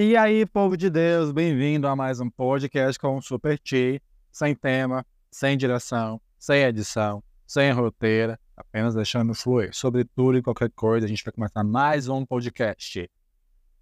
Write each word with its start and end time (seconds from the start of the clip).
E 0.00 0.16
aí, 0.16 0.46
povo 0.46 0.76
de 0.76 0.88
Deus, 0.88 1.32
bem-vindo 1.32 1.88
a 1.88 1.96
mais 1.96 2.20
um 2.20 2.30
podcast 2.30 2.96
com 3.00 3.16
o 3.16 3.20
Super 3.20 3.58
T, 3.58 4.00
sem 4.30 4.54
tema, 4.54 5.04
sem 5.28 5.58
direção, 5.58 6.20
sem 6.38 6.62
edição, 6.62 7.20
sem 7.44 7.72
roteira, 7.72 8.38
apenas 8.56 8.94
deixando 8.94 9.34
fluir 9.34 9.74
sobre 9.74 10.04
tudo 10.04 10.38
e 10.38 10.42
qualquer 10.42 10.70
coisa. 10.70 11.04
A 11.04 11.08
gente 11.08 11.24
vai 11.24 11.32
começar 11.32 11.64
mais 11.64 12.06
um 12.06 12.24
podcast. 12.24 13.10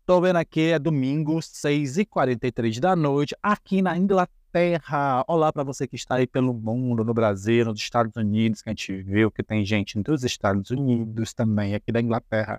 Tô 0.07 0.19
vendo 0.19 0.37
aqui, 0.37 0.71
é 0.71 0.79
domingo, 0.79 1.37
6h43 1.37 2.81
da 2.81 2.97
noite, 2.97 3.37
aqui 3.43 3.83
na 3.83 3.95
Inglaterra. 3.99 5.23
Olá 5.29 5.53
para 5.53 5.65
você 5.65 5.87
que 5.87 5.97
está 5.97 6.15
aí 6.15 6.27
pelo 6.27 6.55
mundo, 6.55 7.05
no 7.05 7.13
Brasil, 7.13 7.67
nos 7.67 7.79
Estados 7.79 8.17
Unidos, 8.17 8.63
que 8.63 8.71
a 8.71 8.73
gente 8.73 9.03
viu 9.03 9.31
que 9.31 9.43
tem 9.43 9.67
gente 9.67 10.01
dos 10.01 10.25
Estados 10.25 10.71
Unidos 10.71 11.35
também, 11.35 11.75
aqui 11.75 11.93
da 11.93 12.01
Inglaterra. 12.01 12.59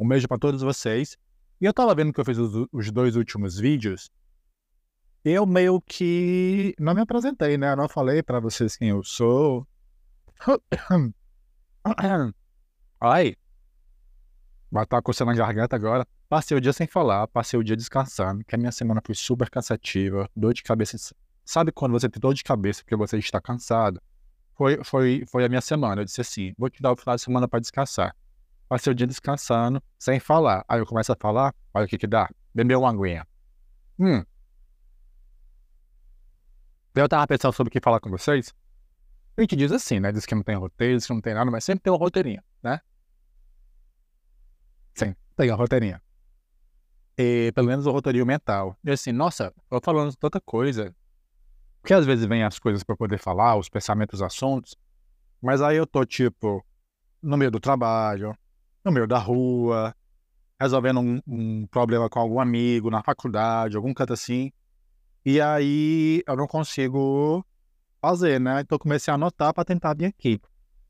Um 0.00 0.08
beijo 0.08 0.26
para 0.26 0.38
todos 0.38 0.62
vocês. 0.62 1.18
E 1.60 1.64
eu 1.64 1.72
tava 1.72 1.94
vendo 1.94 2.12
que 2.12 2.20
eu 2.20 2.24
fiz 2.24 2.36
os, 2.38 2.66
os, 2.70 2.90
dois 2.90 3.16
últimos 3.16 3.58
vídeos. 3.58 4.10
Eu 5.24 5.46
meio 5.46 5.80
que 5.80 6.74
não 6.78 6.94
me 6.94 7.00
apresentei, 7.00 7.56
né? 7.56 7.72
Eu 7.72 7.76
não 7.76 7.88
falei 7.88 8.22
para 8.22 8.38
vocês 8.38 8.76
quem 8.76 8.90
eu 8.90 9.02
sou. 9.02 9.66
Ai. 13.00 13.34
Vai 14.70 14.84
estar 14.84 15.00
coçando 15.00 15.30
a 15.30 15.34
garganta 15.34 15.74
agora. 15.74 16.06
Passei 16.28 16.56
o 16.56 16.60
dia 16.60 16.72
sem 16.72 16.86
falar, 16.86 17.26
passei 17.28 17.58
o 17.58 17.62
dia 17.62 17.76
descansando, 17.76 18.44
que 18.44 18.54
a 18.54 18.58
minha 18.58 18.72
semana 18.72 19.00
foi 19.04 19.14
super 19.14 19.48
cansativa, 19.48 20.28
dor 20.34 20.52
de 20.52 20.62
cabeça. 20.62 20.96
Sabe 21.44 21.70
quando 21.70 21.92
você 21.92 22.08
tem 22.08 22.20
dor 22.20 22.34
de 22.34 22.42
cabeça 22.42 22.82
porque 22.82 22.96
você 22.96 23.16
está 23.16 23.40
cansado? 23.40 24.02
Foi, 24.54 24.82
foi, 24.82 25.24
foi 25.28 25.44
a 25.44 25.48
minha 25.48 25.60
semana. 25.60 26.02
Eu 26.02 26.04
disse 26.04 26.20
assim: 26.20 26.52
vou 26.58 26.68
te 26.68 26.82
dar 26.82 26.92
o 26.92 26.96
final 26.96 27.14
de 27.16 27.22
semana 27.22 27.48
para 27.48 27.60
descansar. 27.60 28.14
Passei 28.68 28.92
o 28.92 28.94
dia 28.94 29.06
descansando, 29.06 29.82
sem 29.98 30.18
falar. 30.18 30.64
Aí 30.68 30.80
eu 30.80 30.86
começo 30.86 31.12
a 31.12 31.16
falar, 31.16 31.54
olha 31.72 31.84
o 31.84 31.88
que 31.88 31.98
que 31.98 32.06
dá. 32.06 32.28
Beber 32.54 32.76
uma 32.76 32.90
aguinha. 32.90 33.26
Hum. 33.98 34.24
Eu 36.94 37.08
tava 37.08 37.26
pensando 37.26 37.52
sobre 37.52 37.68
o 37.68 37.72
que 37.72 37.80
falar 37.80 38.00
com 38.00 38.10
vocês. 38.10 38.52
A 39.36 39.42
gente 39.42 39.54
diz 39.54 39.70
assim, 39.70 40.00
né? 40.00 40.10
Diz 40.10 40.24
que 40.24 40.34
não 40.34 40.42
tem 40.42 40.56
roteiro, 40.56 40.96
diz 40.96 41.06
que 41.06 41.12
não 41.12 41.20
tem 41.20 41.34
nada, 41.34 41.50
mas 41.50 41.62
sempre 41.62 41.82
tem 41.82 41.92
um 41.92 41.96
roteirinho, 41.96 42.42
né? 42.62 42.80
Sim, 44.94 45.14
tem 45.36 45.52
um 45.52 45.56
roteirinho. 45.56 46.00
E 47.18 47.52
pelo 47.54 47.66
menos 47.66 47.86
o 47.86 47.92
roteirinho 47.92 48.26
mental. 48.26 48.76
E 48.82 48.90
assim, 48.90 49.12
nossa, 49.12 49.52
eu 49.70 49.80
falando 49.82 50.14
tanta 50.16 50.40
coisa. 50.40 50.94
Porque 51.80 51.94
às 51.94 52.04
vezes 52.04 52.24
vem 52.24 52.42
as 52.42 52.58
coisas 52.58 52.82
para 52.82 52.96
poder 52.96 53.18
falar, 53.18 53.56
os 53.56 53.68
pensamentos, 53.68 54.20
os 54.20 54.26
assuntos. 54.26 54.74
Mas 55.40 55.60
aí 55.62 55.76
eu 55.76 55.86
tô, 55.86 56.04
tipo, 56.04 56.64
no 57.22 57.36
meio 57.36 57.50
do 57.50 57.60
trabalho, 57.60 58.36
no 58.86 58.92
meio 58.92 59.06
da 59.06 59.18
rua, 59.18 59.94
resolvendo 60.60 61.00
um, 61.00 61.20
um, 61.26 61.66
problema 61.66 62.08
com 62.08 62.20
algum 62.20 62.38
amigo 62.38 62.88
na 62.88 63.02
faculdade, 63.02 63.76
algum 63.76 63.92
canto 63.92 64.12
assim. 64.12 64.52
E 65.24 65.40
aí 65.40 66.22
eu 66.26 66.36
não 66.36 66.46
consigo 66.46 67.44
fazer, 68.00 68.40
né? 68.40 68.60
Então 68.60 68.78
comecei 68.78 69.10
a 69.10 69.16
anotar 69.16 69.52
para 69.52 69.64
tentar 69.64 69.94
vir 69.94 70.06
aqui. 70.06 70.40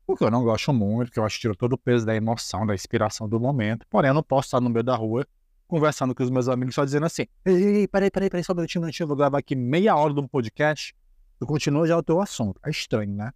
Porque 0.05 0.23
eu 0.23 0.29
não 0.29 0.43
gosto 0.43 0.71
muito, 0.71 1.07
porque 1.07 1.19
eu 1.19 1.25
acho 1.25 1.35
que 1.35 1.41
tira 1.41 1.55
todo 1.55 1.73
o 1.73 1.77
peso 1.77 2.05
da 2.05 2.15
emoção, 2.15 2.67
da 2.67 2.75
inspiração 2.75 3.27
do 3.27 3.39
momento. 3.39 3.85
Porém, 3.89 4.09
eu 4.09 4.13
não 4.13 4.23
posso 4.23 4.47
estar 4.47 4.61
no 4.61 4.69
meio 4.69 4.83
da 4.83 4.95
rua 4.95 5.27
conversando 5.67 6.13
com 6.13 6.23
os 6.23 6.29
meus 6.29 6.47
amigos 6.47 6.75
só 6.75 6.85
dizendo 6.85 7.07
assim: 7.07 7.25
ei, 7.43 7.63
ei, 7.79 7.87
peraí, 7.87 8.11
peraí, 8.11 8.29
peraí, 8.29 8.43
só 8.43 8.53
um 8.53 8.57
minutinho, 8.57 8.83
minutinho, 8.83 9.07
vou 9.07 9.17
gravar 9.17 9.39
aqui 9.39 9.55
meia 9.55 9.95
hora 9.95 10.13
de 10.13 10.19
um 10.19 10.27
podcast. 10.27 10.95
Tu 11.39 11.47
continua 11.47 11.87
já 11.87 11.97
o 11.97 12.03
teu 12.03 12.21
assunto. 12.21 12.59
É 12.63 12.69
estranho, 12.69 13.13
né? 13.13 13.31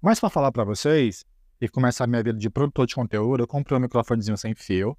Mas 0.00 0.18
para 0.18 0.30
falar 0.30 0.50
para 0.50 0.64
vocês, 0.64 1.24
e 1.64 1.68
começar 1.68 2.04
a 2.04 2.06
minha 2.06 2.22
vida 2.22 2.38
de 2.38 2.50
produtor 2.50 2.86
de 2.86 2.94
conteúdo, 2.94 3.42
eu 3.42 3.46
comprei 3.46 3.78
um 3.78 3.80
microfonezinho 3.80 4.36
sem 4.36 4.54
fio. 4.54 4.94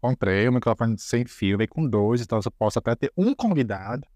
Comprei 0.00 0.48
um 0.48 0.52
microfone 0.52 0.98
sem 0.98 1.26
fio, 1.26 1.58
veio 1.58 1.68
com 1.68 1.86
dois, 1.86 2.22
então 2.22 2.40
eu 2.42 2.50
posso 2.52 2.78
até 2.78 2.94
ter 2.94 3.12
um 3.14 3.34
convidado. 3.34 4.06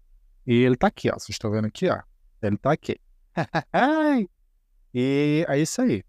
E 0.47 0.55
ele 0.55 0.75
tá 0.75 0.87
aqui, 0.87 1.09
ó. 1.09 1.13
Vocês 1.13 1.29
estão 1.29 1.51
vendo 1.51 1.65
aqui, 1.67 1.87
ó. 1.87 2.01
Ele 2.41 2.57
tá 2.57 2.71
aqui. 2.71 2.99
e 4.91 5.45
é 5.47 5.59
isso 5.59 5.79
aí. 5.83 6.03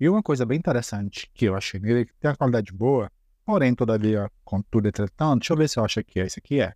E 0.00 0.08
uma 0.08 0.22
coisa 0.22 0.46
bem 0.46 0.58
interessante 0.58 1.30
que 1.34 1.44
eu 1.44 1.54
achei 1.54 1.78
nele, 1.78 2.06
que 2.06 2.14
tem 2.14 2.30
uma 2.30 2.36
qualidade 2.38 2.72
boa, 2.72 3.12
porém, 3.44 3.74
todavia, 3.74 4.30
contudo, 4.44 4.88
entretanto, 4.88 5.40
deixa 5.40 5.52
eu 5.52 5.58
ver 5.58 5.68
se 5.68 5.78
eu 5.78 5.84
acho 5.84 6.02
que 6.02 6.20
é 6.20 6.24
esse 6.24 6.38
aqui 6.38 6.58
é. 6.58 6.72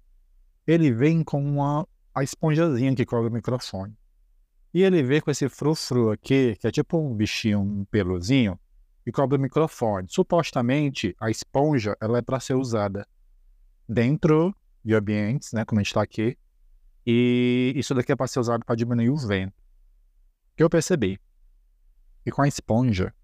Ele 0.66 0.92
vem 0.92 1.24
com 1.24 1.42
uma 1.42 1.88
a 2.14 2.22
esponjazinha 2.22 2.94
que 2.94 3.06
cobre 3.06 3.30
o 3.30 3.32
microfone. 3.32 3.96
E 4.72 4.82
ele 4.82 5.02
vê 5.02 5.20
com 5.20 5.30
esse 5.30 5.48
frufru 5.48 6.10
aqui, 6.10 6.56
que 6.56 6.66
é 6.66 6.70
tipo 6.70 6.98
um 6.98 7.14
bichinho, 7.14 7.60
um 7.60 7.84
peluzinho, 7.84 8.58
e 9.06 9.12
cobre 9.12 9.38
o 9.38 9.40
microfone. 9.40 10.06
Supostamente, 10.10 11.16
a 11.18 11.30
esponja 11.30 11.96
ela 12.00 12.18
é 12.18 12.22
para 12.22 12.38
ser 12.38 12.54
usada 12.54 13.06
dentro 13.88 14.54
de 14.84 14.94
ambientes, 14.94 15.52
né, 15.52 15.64
como 15.64 15.80
a 15.80 15.82
gente 15.82 15.88
está 15.88 16.02
aqui, 16.02 16.36
e 17.06 17.72
isso 17.74 17.94
daqui 17.94 18.12
é 18.12 18.16
para 18.16 18.26
ser 18.26 18.38
usado 18.38 18.64
para 18.66 18.76
diminuir 18.76 19.08
o 19.08 19.16
vento. 19.16 19.54
Que 20.54 20.62
eu 20.62 20.68
percebi? 20.68 21.18
E 22.26 22.30
com 22.30 22.42
a 22.42 22.48
esponja, 22.48 23.14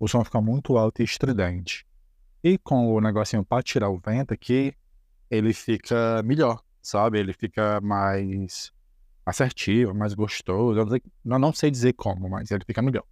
o 0.00 0.08
som 0.08 0.24
fica 0.24 0.40
muito 0.40 0.78
alto 0.78 1.02
e 1.02 1.04
estridente. 1.04 1.86
E 2.42 2.56
com 2.56 2.94
o 2.94 3.00
negocinho 3.00 3.44
para 3.44 3.62
tirar 3.62 3.90
o 3.90 3.98
vento 3.98 4.32
aqui, 4.32 4.72
ele 5.30 5.52
fica 5.52 6.22
melhor, 6.22 6.62
sabe? 6.80 7.18
Ele 7.18 7.34
fica 7.34 7.80
mais 7.82 8.72
assertivo, 9.28 9.94
mais 9.94 10.14
gostoso. 10.14 10.80
Eu 10.80 11.38
não 11.38 11.52
sei 11.52 11.70
dizer 11.70 11.92
como, 11.92 12.28
mas 12.28 12.50
ele 12.50 12.64
fica 12.64 12.80
melhor. 12.80 13.04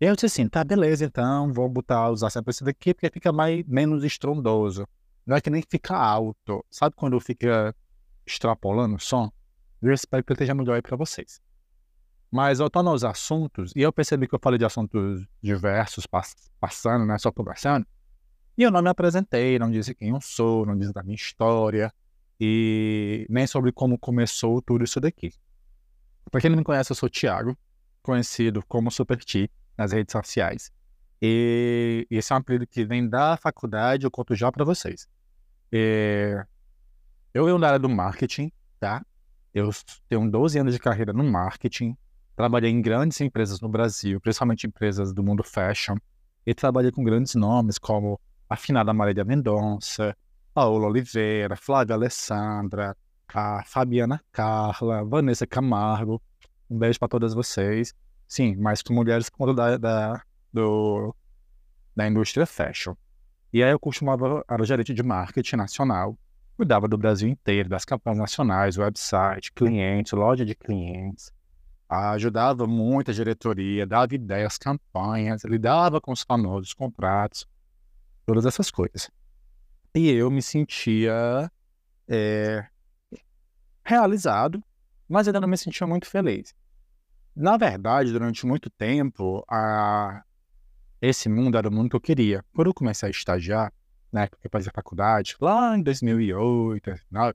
E 0.00 0.06
eu 0.06 0.14
disse 0.14 0.26
assim, 0.26 0.48
tá, 0.48 0.64
beleza, 0.64 1.04
então 1.04 1.52
vou 1.52 1.68
botar, 1.68 2.10
usar 2.10 2.30
sempre 2.30 2.50
esse 2.50 2.64
daqui, 2.64 2.94
porque 2.94 3.10
fica 3.10 3.32
mais, 3.32 3.64
menos 3.66 4.04
estrondoso. 4.04 4.86
Não 5.26 5.36
é 5.36 5.40
que 5.40 5.50
nem 5.50 5.62
fica 5.68 5.94
alto. 5.94 6.64
Sabe 6.70 6.96
quando 6.96 7.18
fica 7.20 7.74
extrapolando 8.26 8.96
o 8.96 8.98
som? 8.98 9.30
Eu 9.82 9.92
espero 9.92 10.24
que 10.24 10.32
ele 10.32 10.36
esteja 10.36 10.54
melhor 10.54 10.74
aí 10.74 10.82
pra 10.82 10.96
vocês. 10.96 11.40
Mas 12.30 12.58
voltando 12.58 12.90
aos 12.90 13.02
assuntos, 13.02 13.72
e 13.74 13.82
eu 13.82 13.92
percebi 13.92 14.28
que 14.28 14.34
eu 14.34 14.40
falei 14.40 14.58
de 14.58 14.64
assuntos 14.64 15.26
diversos, 15.42 16.06
pass 16.06 16.34
passando, 16.60 17.04
né, 17.04 17.18
só 17.18 17.32
conversando, 17.32 17.86
e 18.56 18.62
eu 18.62 18.70
não 18.70 18.82
me 18.82 18.88
apresentei, 18.88 19.58
não 19.58 19.70
disse 19.70 19.94
quem 19.94 20.10
eu 20.10 20.20
sou, 20.20 20.64
não 20.64 20.78
disse 20.78 20.92
da 20.92 21.02
minha 21.02 21.16
história, 21.16 21.92
e 22.40 23.26
nem 23.28 23.46
sobre 23.46 23.70
como 23.70 23.98
começou 23.98 24.62
tudo 24.62 24.82
isso 24.82 24.98
daqui. 24.98 25.32
Para 26.30 26.40
quem 26.40 26.50
não 26.50 26.56
me 26.56 26.64
conhece, 26.64 26.90
eu 26.90 26.96
sou 26.96 27.06
o 27.06 27.10
Thiago, 27.10 27.56
conhecido 28.02 28.64
como 28.66 28.90
Super 28.90 29.22
T 29.22 29.50
nas 29.76 29.92
redes 29.92 30.12
sociais. 30.12 30.72
E 31.20 32.06
esse 32.10 32.32
é 32.32 32.34
um 32.34 32.38
apelido 32.38 32.66
que 32.66 32.84
vem 32.84 33.06
da 33.06 33.36
faculdade, 33.36 34.04
eu 34.04 34.10
conto 34.10 34.34
já 34.34 34.50
para 34.50 34.64
vocês. 34.64 35.06
E 35.70 36.42
eu 37.34 37.44
venho 37.44 37.58
da 37.58 37.68
área 37.68 37.78
do 37.78 37.88
marketing, 37.88 38.50
tá? 38.78 39.04
Eu 39.52 39.70
tenho 40.08 40.30
12 40.30 40.58
anos 40.58 40.72
de 40.72 40.80
carreira 40.80 41.12
no 41.12 41.24
marketing, 41.24 41.94
trabalhei 42.34 42.70
em 42.70 42.80
grandes 42.80 43.20
empresas 43.20 43.60
no 43.60 43.68
Brasil, 43.68 44.18
principalmente 44.20 44.66
empresas 44.66 45.12
do 45.12 45.22
mundo 45.22 45.44
fashion, 45.44 45.96
e 46.46 46.54
trabalhei 46.54 46.90
com 46.90 47.04
grandes 47.04 47.34
nomes 47.34 47.76
como 47.76 48.18
a 48.48 48.56
finada 48.56 48.94
Marília 48.94 49.24
Mendonça, 49.24 50.16
Paola 50.52 50.86
Oliveira, 50.86 51.56
Flávia 51.56 51.94
Alessandra, 51.94 52.96
a 53.28 53.62
Fabiana 53.64 54.20
Carla, 54.32 55.04
Vanessa 55.04 55.46
Camargo. 55.46 56.20
Um 56.68 56.78
beijo 56.78 56.98
para 56.98 57.08
todas 57.08 57.34
vocês. 57.34 57.94
Sim, 58.26 58.56
mais 58.56 58.82
com 58.82 58.92
mulheres 58.92 59.28
quanto 59.28 59.54
da, 59.54 59.76
da, 59.76 60.22
do, 60.52 61.14
da 61.94 62.06
indústria 62.06 62.46
fashion. 62.46 62.94
E 63.52 63.62
aí 63.62 63.70
eu 63.70 63.78
costumava, 63.78 64.44
era 64.48 64.64
gerente 64.64 64.94
de 64.94 65.02
marketing 65.02 65.56
nacional, 65.56 66.16
cuidava 66.56 66.86
do 66.86 66.96
Brasil 66.96 67.28
inteiro, 67.28 67.68
das 67.68 67.84
campanhas 67.84 68.18
nacionais, 68.18 68.76
website, 68.76 69.52
clientes, 69.52 70.12
loja 70.12 70.44
de 70.44 70.54
clientes. 70.54 71.32
Ajudava 71.88 72.68
muito 72.68 73.10
a 73.10 73.14
diretoria, 73.14 73.84
dava 73.84 74.14
ideias, 74.14 74.56
campanhas, 74.56 75.42
lidava 75.44 76.00
com 76.00 76.12
os 76.12 76.22
famosos 76.22 76.72
contratos, 76.72 77.44
todas 78.24 78.46
essas 78.46 78.70
coisas. 78.70 79.10
E 79.94 80.08
eu 80.08 80.30
me 80.30 80.40
sentia 80.40 81.50
é, 82.08 82.66
realizado, 83.84 84.62
mas 85.08 85.26
ainda 85.26 85.40
não 85.40 85.48
me 85.48 85.56
sentia 85.56 85.86
muito 85.86 86.06
feliz. 86.06 86.54
Na 87.34 87.56
verdade, 87.56 88.12
durante 88.12 88.46
muito 88.46 88.70
tempo, 88.70 89.44
a... 89.48 90.22
esse 91.00 91.28
mundo 91.28 91.56
era 91.58 91.68
o 91.68 91.72
mundo 91.72 91.90
que 91.90 91.96
eu 91.96 92.00
queria. 92.00 92.44
Quando 92.54 92.68
eu 92.68 92.74
comecei 92.74 93.08
a 93.08 93.10
estagiar, 93.10 93.72
né, 94.12 94.26
porque 94.26 94.46
eu 94.46 94.50
fazia 94.50 94.72
faculdade, 94.74 95.36
lá 95.40 95.76
em 95.76 95.82
2008, 95.82 96.84
2009, 96.84 97.34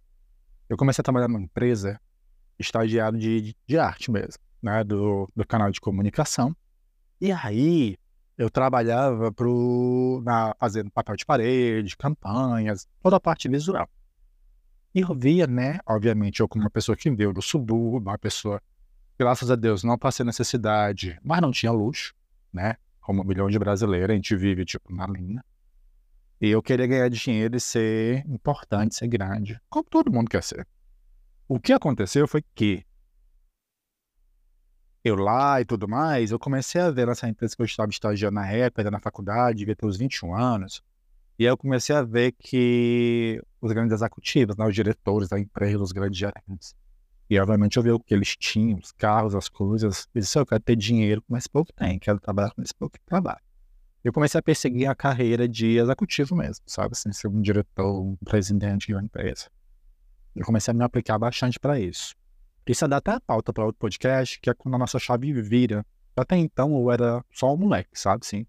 eu 0.70 0.78
comecei 0.78 1.02
a 1.02 1.04
trabalhar 1.04 1.28
numa 1.28 1.42
empresa 1.42 2.00
estagiário 2.58 3.20
de, 3.20 3.56
de 3.68 3.78
arte 3.78 4.10
mesmo, 4.10 4.42
né, 4.62 4.84
do, 4.84 5.30
do 5.36 5.46
canal 5.46 5.72
de 5.72 5.82
comunicação. 5.82 6.56
E 7.20 7.32
aí, 7.32 7.98
eu 8.38 8.50
trabalhava 8.50 9.32
pro, 9.32 10.22
na, 10.26 10.56
fazendo 10.60 10.92
papel 10.92 11.16
de 11.16 11.26
parede, 11.26 11.96
campanhas, 11.96 12.88
toda 13.02 13.16
a 13.16 13.20
parte 13.20 13.48
visual. 13.48 13.90
E 14.94 15.02
eu 15.02 15.14
via, 15.14 15.48
né, 15.48 15.80
obviamente, 15.86 16.40
eu 16.40 16.48
como 16.48 16.64
uma 16.64 16.70
pessoa 16.70 16.96
que 16.96 17.10
veio 17.12 17.34
do 17.34 17.42
subúrbio, 17.42 18.10
uma 18.10 18.18
pessoa, 18.18 18.62
graças 19.18 19.50
a 19.52 19.56
Deus, 19.56 19.84
não 19.84 19.98
passei 19.98 20.26
necessidade, 20.26 21.20
mas 21.24 21.42
não 21.42 21.52
tinha 21.52 21.72
luxo, 21.72 22.14
né, 22.52 22.76
como 23.02 23.22
um 23.22 23.26
milhão 23.26 23.50
de 23.50 23.60
brasileiros, 23.60 24.12
a 24.12 24.16
gente 24.16 24.36
vive, 24.36 24.66
tipo, 24.66 24.94
na 24.94 25.06
linha. 25.06 25.44
E 26.42 26.50
eu 26.50 26.62
queria 26.62 26.88
ganhar 26.88 27.10
dinheiro 27.10 27.56
e 27.56 27.60
ser 27.60 28.26
importante, 28.28 28.96
ser 28.96 29.08
grande, 29.08 29.60
como 29.70 29.86
todo 29.90 30.12
mundo 30.12 30.30
quer 30.30 30.44
ser. 30.44 30.68
O 31.48 31.60
que 31.60 31.72
aconteceu 31.72 32.28
foi 32.28 32.44
que 32.54 32.86
eu 35.10 35.16
lá 35.16 35.62
e 35.62 35.66
tudo 35.66 35.88
mais, 35.88 36.32
eu 36.32 36.40
comecei 36.40 36.82
a 36.82 36.90
ver 36.90 37.06
nessa 37.06 37.28
empresa 37.30 37.56
que 37.56 37.62
eu 37.62 37.66
estava 37.66 37.90
estagiando 37.90 38.36
na 38.36 38.50
época, 38.52 38.90
na 38.90 39.00
faculdade, 39.00 39.60
devia 39.60 39.76
ter 39.76 39.86
uns 39.86 39.98
21 39.98 40.36
anos, 40.36 40.84
e 41.38 41.46
aí 41.46 41.52
eu 41.52 41.58
comecei 41.58 41.96
a 41.96 42.02
ver 42.02 42.32
que 42.32 43.40
os 43.62 43.72
grandes 43.72 43.94
executivos, 43.94 44.58
né, 44.58 44.66
os 44.66 44.74
diretores 44.74 45.30
da 45.30 45.40
empresa, 45.40 45.84
os 45.84 45.92
grandes 45.92 46.18
gerentes, 46.18 46.76
e 47.30 47.40
obviamente 47.40 47.78
eu 47.78 47.84
vi 47.84 47.92
o 47.92 48.00
que 48.00 48.16
eles 48.16 48.36
tinham, 48.36 48.80
os 48.80 48.92
carros, 48.92 49.36
as 49.36 49.48
coisas, 49.48 50.08
eu 50.14 50.22
disse, 50.22 50.40
eu 50.40 50.46
quero 50.46 50.62
ter 50.62 50.76
dinheiro 50.76 51.22
com 51.22 51.38
pouco 51.52 51.72
tem, 51.74 52.00
quero 52.00 52.20
trabalhar 52.20 52.52
com 52.52 52.62
esse 52.62 52.74
pouco 52.74 52.98
trabalho. 53.06 53.42
Eu 54.04 54.14
comecei 54.14 54.40
a 54.40 54.42
perseguir 54.42 54.88
a 54.88 54.96
carreira 54.96 55.48
de 55.48 55.78
executivo 55.78 56.36
mesmo, 56.36 56.64
sabe, 56.68 56.94
assim, 56.94 57.12
ser 57.12 57.28
um 57.28 57.42
diretor, 57.42 58.02
um 58.02 58.16
presidente 58.24 58.88
de 58.88 58.94
uma 58.94 59.04
empresa. 59.04 59.50
Eu 60.36 60.46
comecei 60.46 60.72
a 60.72 60.76
me 60.76 60.84
aplicar 60.84 61.18
bastante 61.18 61.60
para 61.60 61.80
isso. 61.80 62.16
Isso 62.68 62.88
dá 62.88 62.98
até 62.98 63.12
a 63.12 63.20
pauta 63.20 63.54
para 63.54 63.64
outro 63.64 63.80
podcast, 63.80 64.40
que 64.40 64.50
é 64.50 64.54
quando 64.54 64.74
a 64.76 64.78
nossa 64.80 64.98
chave 64.98 65.32
vira. 65.42 65.86
Até 66.16 66.36
então 66.38 66.76
eu 66.76 66.90
era 66.90 67.24
só 67.32 67.54
um 67.54 67.58
moleque, 67.58 67.92
sabe? 67.94 68.26
Sim. 68.26 68.46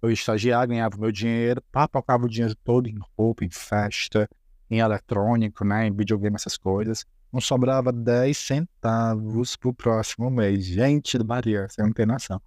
Eu 0.00 0.08
ia 0.08 0.14
estagiar, 0.14 0.66
ganhava 0.66 0.96
meu 0.96 1.12
dinheiro, 1.12 1.62
papocava 1.70 2.24
o 2.24 2.28
dinheiro 2.28 2.56
todo 2.64 2.88
em 2.88 2.98
roupa, 3.16 3.44
em 3.44 3.50
festa, 3.50 4.28
em 4.70 4.78
eletrônico, 4.78 5.64
né? 5.64 5.86
Em 5.86 5.94
videogame, 5.94 6.34
essas 6.34 6.56
coisas. 6.56 7.04
Não 7.30 7.40
sobrava 7.40 7.92
10 7.92 8.36
centavos 8.36 9.54
pro 9.56 9.74
próximo 9.74 10.30
mês. 10.30 10.64
Gente 10.64 11.18
do 11.18 11.24
Maria, 11.24 11.68
você 11.68 11.82
não 11.82 11.92
tem 11.92 12.06
noção. 12.06 12.40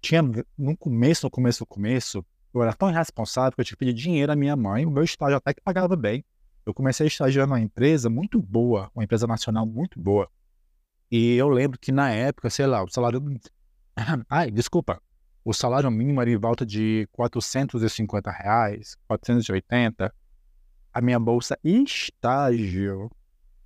Tinha, 0.00 0.22
no 0.58 0.76
começo, 0.76 1.26
no 1.26 1.30
começo, 1.30 1.62
no 1.62 1.66
começo, 1.66 2.24
eu 2.52 2.62
era 2.62 2.74
tão 2.74 2.90
irresponsável 2.90 3.52
que 3.52 3.60
eu 3.62 3.64
tinha 3.64 3.76
que 3.76 3.84
pedir 3.84 3.94
dinheiro 3.94 4.30
à 4.30 4.36
minha 4.36 4.56
mãe. 4.56 4.84
O 4.84 4.90
meu 4.90 5.02
estágio 5.02 5.36
até 5.36 5.54
que 5.54 5.60
pagava 5.62 5.96
bem 5.96 6.22
eu 6.66 6.74
comecei 6.74 7.06
a 7.06 7.08
estagiar 7.08 7.46
numa 7.46 7.60
empresa 7.60 8.10
muito 8.10 8.42
boa, 8.42 8.90
uma 8.92 9.04
empresa 9.04 9.24
nacional 9.24 9.64
muito 9.64 10.00
boa. 10.00 10.28
E 11.08 11.36
eu 11.36 11.48
lembro 11.48 11.78
que 11.78 11.92
na 11.92 12.10
época, 12.10 12.50
sei 12.50 12.66
lá, 12.66 12.82
o 12.82 12.88
salário. 12.88 13.22
Ai, 14.28 14.50
desculpa. 14.50 15.00
O 15.44 15.54
salário 15.54 15.88
mínimo 15.92 16.20
era 16.20 16.28
em 16.28 16.36
volta 16.36 16.66
de 16.66 17.08
450 17.12 18.32
reais, 18.32 18.96
480. 19.06 20.12
A 20.92 21.00
minha 21.00 21.20
bolsa 21.20 21.56
estágio, 21.62 23.08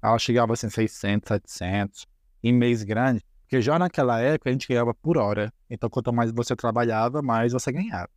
ela 0.03 0.19
chegava 0.19 0.53
assim 0.53 0.69
600, 0.69 1.27
700. 1.27 2.07
Em 2.43 2.53
mês 2.53 2.83
grande, 2.83 3.23
porque 3.43 3.61
já 3.63 3.79
naquela 3.79 4.21
época 4.21 4.51
a 4.51 4.53
gente 4.53 4.69
ganhava 4.69 4.93
por 4.93 5.17
hora. 5.17 5.53
Então, 5.71 5.89
quanto 5.89 6.13
mais 6.13 6.31
você 6.33 6.55
trabalhava, 6.55 7.23
mais 7.23 7.53
você 7.53 7.73
ganhava 7.73 8.11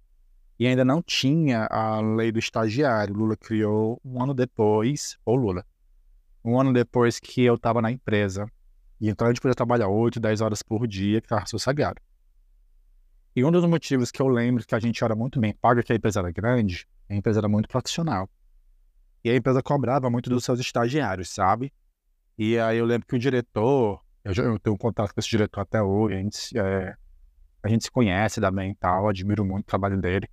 e 0.63 0.68
ainda 0.68 0.86
não 0.86 1.01
tinha 1.01 1.68
a 1.69 2.00
lei 2.00 2.31
do 2.31 2.39
estagiário. 2.39 3.13
Lula 3.13 3.36
criou 3.36 4.00
um 4.01 4.24
ano 4.24 4.33
depois, 4.33 5.18
ou 5.25 5.36
Lula, 5.36 5.65
um 6.42 6.57
ano 6.57 6.71
depois 6.71 7.19
que 7.19 7.44
eu 7.44 7.56
estava 7.56 7.81
na 7.81 7.92
empresa. 7.92 8.48
E 8.98 9.10
então 9.10 9.27
a 9.27 9.30
gente 9.30 9.42
podia 9.42 9.56
trabalhar 9.56 9.89
8, 9.89 10.21
10 10.21 10.39
horas 10.39 10.63
por 10.63 10.88
dia, 10.88 11.19
que 11.19 11.25
estava 11.25 11.45
sossegado. 11.48 12.00
E 13.36 13.44
um 13.44 13.51
dos 13.51 13.65
motivos 13.65 14.10
que 14.10 14.21
eu 14.21 14.27
lembro 14.30 14.65
que 14.65 14.74
a 14.74 14.80
gente 14.80 15.04
era 15.04 15.13
muito 15.13 15.38
bem 15.38 15.54
pago, 15.54 15.83
que 15.83 15.92
a 15.92 15.98
empresa 15.98 16.21
era 16.21 16.31
grande, 16.31 16.88
a 17.10 17.13
empresa 17.13 17.42
era 17.42 17.50
muito 17.50 17.68
profissional. 17.68 18.30
E 19.21 19.30
a 19.30 19.36
empresa 19.36 19.62
cobrava 19.62 20.10
muito 20.10 20.30
dos 20.30 20.45
seus 20.45 20.62
estagiários, 20.62 21.30
sabe? 21.30 21.74
E 22.38 22.57
aí 22.57 22.77
eu 22.77 22.86
lembro 22.86 23.06
que 23.06 23.18
o 23.18 23.19
diretor, 23.19 24.01
eu, 24.24 24.33
já, 24.33 24.44
eu 24.44 24.57
tenho 24.57 24.75
um 24.75 24.80
contato 24.80 25.13
com 25.13 25.19
esse 25.19 25.30
diretor 25.30 25.60
até 25.60 25.83
hoje, 25.83 26.15
a 26.15 26.19
gente, 26.19 26.57
é, 26.57 26.95
a 27.62 27.68
gente 27.68 27.83
se 27.83 27.92
conhece 27.92 28.39
também 28.39 28.71
e 28.71 28.75
tal, 28.75 29.10
admiro 29.10 29.44
muito 29.44 29.65
o 29.65 29.68
trabalho 29.68 30.00
dele 30.00 30.25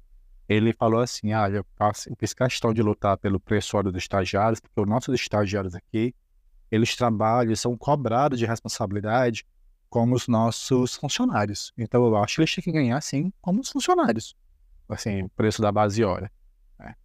ele 0.51 0.73
falou 0.73 1.01
assim: 1.01 1.33
ah, 1.33 1.49
eu, 1.49 1.65
faço, 1.77 2.11
eu 2.11 2.17
fiz 2.19 2.35
questão 2.35 2.75
de 2.75 2.83
lutar 2.83 3.17
pelo 3.17 3.39
preço 3.39 3.81
dos 3.85 3.95
estagiários, 3.95 4.59
porque 4.59 4.81
os 4.81 4.89
nossos 4.89 5.15
estagiários 5.15 5.77
aqui, 5.77 6.13
eles 6.73 6.97
trabalham, 6.97 7.55
são 7.55 7.77
cobrados 7.77 8.37
de 8.37 8.47
responsabilidade 8.47 9.47
como 9.89 10.17
os 10.17 10.27
nossos 10.27 10.97
funcionários. 10.97 11.73
Então 11.79 12.05
eu 12.05 12.17
acho 12.17 12.35
que 12.35 12.41
eles 12.41 12.55
têm 12.55 12.65
que 12.65 12.73
ganhar 12.73 12.97
assim 12.97 13.33
como 13.41 13.61
os 13.61 13.71
funcionários. 13.71 14.37
Assim, 14.89 15.29
preço 15.37 15.63
da 15.63 15.71
base 15.71 16.03
hora. 16.03 16.29
Né? 16.77 16.97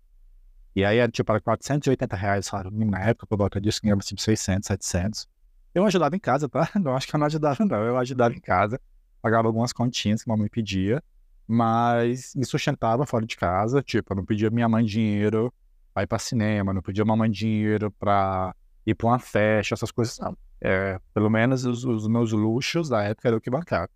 E 0.76 0.84
aí 0.84 0.98
era 0.98 1.12
tipo, 1.12 1.32
era 1.32 1.40
480 1.40 2.16
reais 2.16 2.48
salário 2.48 2.72
na 2.72 3.00
época, 3.00 3.28
por 3.28 3.38
volta 3.38 3.62
disso, 3.62 3.80
ganhava 3.84 4.02
tipo 4.02 4.20
600, 4.20 4.66
700. 4.66 5.28
Eu 5.76 5.86
ajudava 5.86 6.16
em 6.16 6.20
casa, 6.20 6.50
tá? 6.50 6.68
Não 6.82 6.96
acho 6.96 7.08
que 7.08 7.16
eu 7.16 7.20
não 7.20 7.28
ajudava, 7.28 7.64
não. 7.64 7.84
Eu 7.84 7.98
ajudava 7.98 8.34
em 8.34 8.40
casa, 8.40 8.82
pagava 9.22 9.48
algumas 9.48 9.72
continhas 9.72 10.24
que 10.24 10.32
a 10.32 10.34
mamãe 10.34 10.50
pedia 10.50 11.04
mas 11.48 12.34
me 12.36 12.46
sustentava 12.46 13.06
fora 13.06 13.26
de 13.26 13.36
casa, 13.36 13.82
tipo, 13.82 14.14
eu 14.14 14.18
não 14.18 14.26
pedia 14.26 14.50
minha 14.50 14.68
mãe 14.68 14.84
dinheiro 14.84 15.54
para 15.94 16.04
ir 16.04 16.08
para 16.08 16.20
cinema, 16.20 16.74
não 16.74 16.82
pedia 16.82 17.04
minha 17.04 17.16
mãe 17.16 17.30
dinheiro 17.30 17.92
para 17.92 18.56
ir 18.86 18.96
para 18.96 19.08
uma 19.08 19.20
festa, 19.20 19.74
essas 19.74 19.92
coisas 19.92 20.18
não. 20.20 20.38
É, 20.60 21.00
pelo 21.14 21.30
menos 21.30 21.66
os, 21.66 21.84
os, 21.86 22.08
meus 22.08 22.32
luxos 22.32 22.90
da 22.90 23.04
época 23.04 23.28
eram 23.28 23.38
o 23.38 23.42
que 23.42 23.50
bancava. 23.50 23.90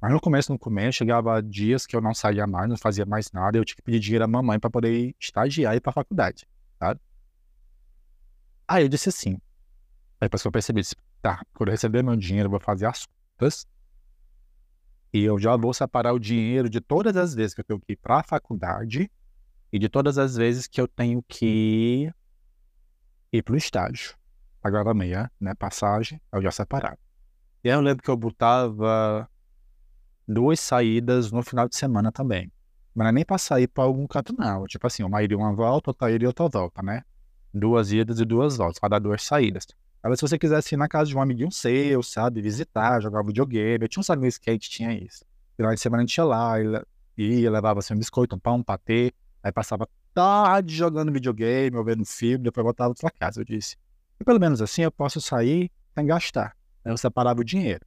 Mas 0.00 0.12
no 0.12 0.20
começo, 0.20 0.52
no 0.52 0.58
começo, 0.58 0.98
chegava 0.98 1.42
dias 1.42 1.84
que 1.84 1.96
eu 1.96 2.00
não 2.00 2.14
saía 2.14 2.46
mais, 2.46 2.68
não 2.68 2.76
fazia 2.76 3.04
mais 3.04 3.32
nada, 3.32 3.58
eu 3.58 3.64
tinha 3.64 3.76
que 3.76 3.82
pedir 3.82 3.98
dinheiro 3.98 4.24
à 4.24 4.28
mamãe 4.28 4.60
para 4.60 4.70
poder 4.70 5.14
estagiar 5.18 5.74
e 5.74 5.78
ir 5.78 5.80
para 5.80 5.90
a 5.90 5.94
faculdade, 5.94 6.46
sabe? 6.78 7.00
Aí 8.68 8.84
eu 8.84 8.88
disse 8.88 9.08
assim, 9.08 9.32
aí 10.20 10.26
depois 10.26 10.42
que 10.42 10.48
eu 10.48 10.52
percebi, 10.52 10.82
disse, 10.82 10.94
tá, 11.20 11.42
quando 11.54 11.70
eu 11.70 11.72
receber 11.72 12.04
meu 12.04 12.14
dinheiro, 12.14 12.46
eu 12.46 12.50
vou 12.50 12.60
fazer 12.60 12.86
as 12.86 13.06
contas 13.06 13.66
e 15.12 15.22
eu 15.22 15.38
já 15.38 15.56
vou 15.56 15.72
separar 15.72 16.12
o 16.12 16.18
dinheiro 16.18 16.68
de 16.68 16.80
todas 16.80 17.16
as 17.16 17.34
vezes 17.34 17.54
que 17.54 17.60
eu 17.60 17.64
tenho 17.64 17.80
que 17.80 17.92
ir 17.92 17.96
para 17.96 18.20
a 18.20 18.22
faculdade 18.22 19.10
e 19.72 19.78
de 19.78 19.88
todas 19.88 20.18
as 20.18 20.36
vezes 20.36 20.66
que 20.66 20.80
eu 20.80 20.88
tenho 20.88 21.22
que 21.26 22.10
ir 23.32 23.42
para 23.42 23.54
o 23.54 23.56
estágio. 23.56 24.16
Pagava 24.60 24.92
meia, 24.92 25.30
né? 25.40 25.54
Passagem, 25.54 26.20
eu 26.32 26.42
já 26.42 26.50
separava. 26.50 26.98
E 27.62 27.70
aí 27.70 27.76
eu 27.76 27.80
lembro 27.80 28.02
que 28.02 28.10
eu 28.10 28.16
botava 28.16 29.28
duas 30.26 30.60
saídas 30.60 31.32
no 31.32 31.42
final 31.42 31.68
de 31.68 31.76
semana 31.76 32.12
também. 32.12 32.52
Mas 32.94 33.04
não 33.04 33.08
é 33.10 33.12
nem 33.12 33.24
para 33.24 33.38
sair 33.38 33.68
para 33.68 33.84
algum 33.84 34.06
canto, 34.06 34.34
não. 34.36 34.66
Tipo 34.66 34.86
assim, 34.86 35.02
uma 35.02 35.22
ida 35.22 35.32
e 35.32 35.36
uma 35.36 35.54
volta, 35.54 35.90
outra 35.90 36.10
ida 36.10 36.24
e 36.24 36.26
outra 36.26 36.48
volta, 36.48 36.82
né? 36.82 37.02
Duas 37.52 37.92
idas 37.92 38.20
e 38.20 38.24
duas 38.24 38.56
voltas, 38.56 38.78
para 38.78 38.90
dar 38.90 38.98
duas 38.98 39.22
saídas. 39.22 39.66
Agora, 40.02 40.16
se 40.16 40.22
você 40.22 40.38
quisesse 40.38 40.74
ir 40.74 40.78
na 40.78 40.88
casa 40.88 41.10
de 41.10 41.16
um 41.16 41.20
amiguinho 41.20 41.50
seu, 41.50 42.02
sabe, 42.02 42.40
visitar, 42.40 43.00
jogar 43.00 43.22
videogame, 43.24 43.84
eu 43.84 43.88
tinha 43.88 44.00
uns 44.00 44.10
amigos 44.10 44.38
que 44.38 44.48
a 44.48 44.52
gente 44.52 44.70
tinha 44.70 44.92
isso. 44.92 45.24
Final 45.56 45.74
de 45.74 45.80
semana 45.80 46.02
a 46.02 46.06
gente 46.06 46.16
ia 46.16 46.24
lá, 46.24 46.54
ia, 47.16 47.50
levava 47.50 47.80
assim, 47.80 47.94
um 47.94 47.98
biscoito, 47.98 48.36
um 48.36 48.38
pão, 48.38 48.56
um 48.56 48.62
patê, 48.62 49.12
aí 49.42 49.50
passava 49.50 49.88
tarde 50.14 50.74
jogando 50.74 51.12
videogame, 51.12 51.76
ou 51.76 51.84
vendo 51.84 52.04
filme, 52.04 52.44
depois 52.44 52.64
voltava 52.64 52.94
pra 52.94 53.10
casa, 53.10 53.40
eu 53.40 53.44
disse. 53.44 53.76
E 54.20 54.24
pelo 54.24 54.38
menos 54.38 54.62
assim 54.62 54.82
eu 54.82 54.92
posso 54.92 55.20
sair 55.20 55.70
sem 55.94 56.06
gastar. 56.06 56.56
Aí 56.84 56.92
eu 56.92 56.96
separava 56.96 57.40
o 57.40 57.44
dinheiro. 57.44 57.84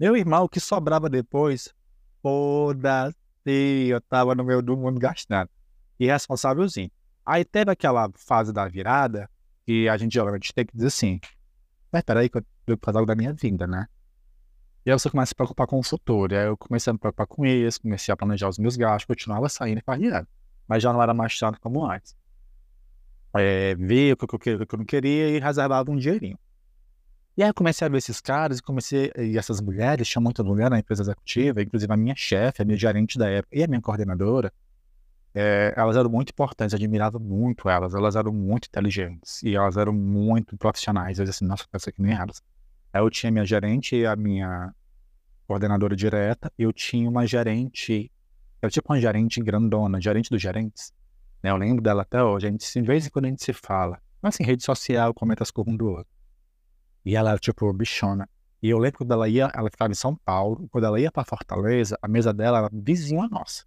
Meu 0.00 0.16
irmão, 0.16 0.44
o 0.44 0.48
que 0.48 0.58
sobrava 0.58 1.08
depois, 1.08 1.72
foda-se, 2.22 3.14
eu 3.88 4.00
tava 4.00 4.34
no 4.34 4.42
meio 4.42 4.62
do 4.62 4.76
mundo 4.76 4.98
gastando. 4.98 5.50
Irresponsávelzinho. 6.00 6.90
Aí 7.24 7.44
teve 7.44 7.70
aquela 7.70 8.10
fase 8.14 8.52
da 8.52 8.66
virada, 8.66 9.30
que 9.64 9.88
a 9.88 9.96
gente 9.96 10.14
geralmente 10.14 10.52
tem 10.52 10.66
que 10.66 10.74
dizer 10.74 10.88
assim, 10.88 11.20
mas 11.92 12.02
peraí 12.02 12.28
que 12.28 12.38
eu 12.38 12.42
que 12.66 12.78
fazer 12.80 12.98
algo 12.98 13.06
da 13.06 13.14
minha 13.14 13.32
vida, 13.34 13.66
né? 13.66 13.86
E 14.84 14.90
aí 14.90 14.98
você 14.98 15.10
começa 15.10 15.28
a 15.28 15.30
se 15.30 15.34
preocupar 15.34 15.66
com 15.66 15.78
o 15.78 15.82
futuro. 15.82 16.34
E 16.34 16.36
aí 16.36 16.46
eu 16.46 16.56
comecei 16.56 16.90
a 16.90 16.94
me 16.94 16.98
preocupar 16.98 17.26
com 17.26 17.44
isso, 17.46 17.80
comecei 17.80 18.12
a 18.12 18.16
planejar 18.16 18.48
os 18.48 18.58
meus 18.58 18.76
gastos, 18.76 19.04
continuava 19.04 19.48
saindo 19.48 19.78
e 19.78 19.82
fazendo. 19.82 20.26
Mas 20.66 20.82
já 20.82 20.92
não 20.92 21.02
era 21.02 21.12
mais 21.14 21.38
tanto 21.38 21.60
como 21.60 21.84
antes. 21.84 22.16
É, 23.34 23.74
ver 23.76 24.14
o 24.14 24.16
que, 24.16 24.36
o 24.36 24.38
que 24.38 24.74
eu 24.74 24.78
não 24.78 24.84
queria 24.84 25.28
e 25.28 25.38
reservava 25.38 25.90
um 25.90 25.96
dinheirinho. 25.96 26.38
E 27.36 27.42
aí 27.42 27.48
eu 27.48 27.54
comecei 27.54 27.86
a 27.86 27.88
ver 27.88 27.98
esses 27.98 28.20
caras 28.20 28.58
e 28.58 28.62
comecei. 28.62 29.12
E 29.16 29.38
essas 29.38 29.60
mulheres, 29.60 30.08
tinha 30.08 30.20
muita 30.20 30.42
mulher 30.42 30.70
na 30.70 30.78
empresa 30.78 31.02
executiva, 31.02 31.62
inclusive 31.62 31.92
a 31.92 31.96
minha 31.96 32.14
chefe, 32.16 32.62
a 32.62 32.64
minha 32.64 32.76
gerente 32.76 33.18
da 33.18 33.28
época 33.28 33.56
e 33.56 33.62
a 33.62 33.66
minha 33.66 33.80
coordenadora 33.80 34.52
é, 35.34 35.72
elas 35.76 35.96
eram 35.96 36.10
muito 36.10 36.30
importantes, 36.30 36.74
admirava 36.74 37.18
muito 37.18 37.68
elas, 37.68 37.94
elas 37.94 38.16
eram 38.16 38.32
muito 38.32 38.66
inteligentes 38.66 39.42
e 39.42 39.54
elas 39.54 39.76
eram 39.76 39.92
muito 39.92 40.56
profissionais. 40.56 41.18
Eu 41.18 41.24
disse 41.24 41.38
assim, 41.38 41.46
nossa, 41.46 41.64
pensa 41.70 41.90
que 41.90 42.02
nem 42.02 42.14
elas. 42.14 42.42
Eu 42.92 43.08
tinha 43.08 43.32
minha 43.32 43.44
gerente 43.44 43.96
e 43.96 44.06
a 44.06 44.14
minha 44.14 44.74
coordenadora 45.46 45.96
direta, 45.96 46.52
eu 46.58 46.72
tinha 46.72 47.08
uma 47.08 47.26
gerente, 47.26 48.10
era 48.60 48.70
tipo 48.70 48.92
uma 48.92 49.00
gerente 49.00 49.40
grandona, 49.40 50.00
gerente 50.00 50.28
dos 50.30 50.40
gerentes. 50.40 50.92
Né? 51.42 51.50
Eu 51.50 51.56
lembro 51.56 51.82
dela 51.82 52.02
até 52.02 52.22
hoje, 52.22 52.46
a 52.46 52.50
gente, 52.50 52.70
de 52.70 52.86
vez 52.86 53.06
em 53.06 53.10
quando 53.10 53.24
a 53.24 53.28
gente 53.28 53.42
se 53.42 53.52
fala, 53.52 54.00
mas 54.20 54.34
assim, 54.34 54.44
rede 54.44 54.62
social, 54.62 55.12
comenta 55.14 55.42
as 55.42 55.50
coisas 55.50 55.72
um 55.72 55.76
do 55.76 55.88
outro. 55.88 56.12
E 57.04 57.16
ela 57.16 57.30
era 57.30 57.38
tipo 57.38 57.72
bichona. 57.72 58.28
E 58.62 58.68
eu 58.68 58.78
lembro 58.78 58.98
quando 58.98 59.12
ela 59.12 59.28
ia, 59.28 59.50
ela 59.54 59.68
ficava 59.70 59.90
em 59.90 59.96
São 59.96 60.14
Paulo, 60.14 60.68
quando 60.70 60.84
ela 60.84 61.00
ia 61.00 61.10
para 61.10 61.24
Fortaleza, 61.24 61.98
a 62.00 62.06
mesa 62.06 62.32
dela 62.32 62.58
era 62.58 62.70
vizinha 62.72 63.26
nossa. 63.28 63.64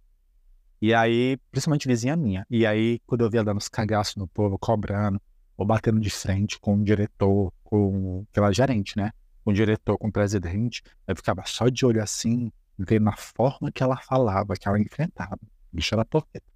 E 0.86 0.94
aí, 0.94 1.36
principalmente 1.50 1.88
vizinha 1.88 2.14
minha. 2.14 2.46
E 2.48 2.64
aí, 2.64 3.00
quando 3.04 3.22
eu 3.22 3.28
via 3.28 3.42
dando 3.42 3.56
uns 3.56 3.68
cagaços 3.68 4.14
no 4.14 4.28
povo, 4.28 4.56
cobrando, 4.56 5.20
ou 5.56 5.66
batendo 5.66 5.98
de 5.98 6.08
frente 6.10 6.60
com 6.60 6.76
o 6.76 6.84
diretor, 6.84 7.52
com 7.64 8.24
aquela 8.30 8.52
gerente, 8.52 8.96
né? 8.96 9.10
Com 9.44 9.50
o 9.50 9.52
diretor, 9.52 9.98
com 9.98 10.06
o 10.06 10.12
presidente, 10.12 10.84
eu 11.04 11.16
ficava 11.16 11.42
só 11.44 11.68
de 11.68 11.84
olho 11.84 12.00
assim, 12.00 12.52
vendo 12.78 13.08
a 13.08 13.16
forma 13.16 13.72
que 13.72 13.82
ela 13.82 13.96
falava, 13.96 14.54
que 14.54 14.68
ela 14.68 14.78
enfrentava. 14.78 15.36
Bicho 15.72 15.92
era 15.92 16.04
porqueta. 16.04 16.46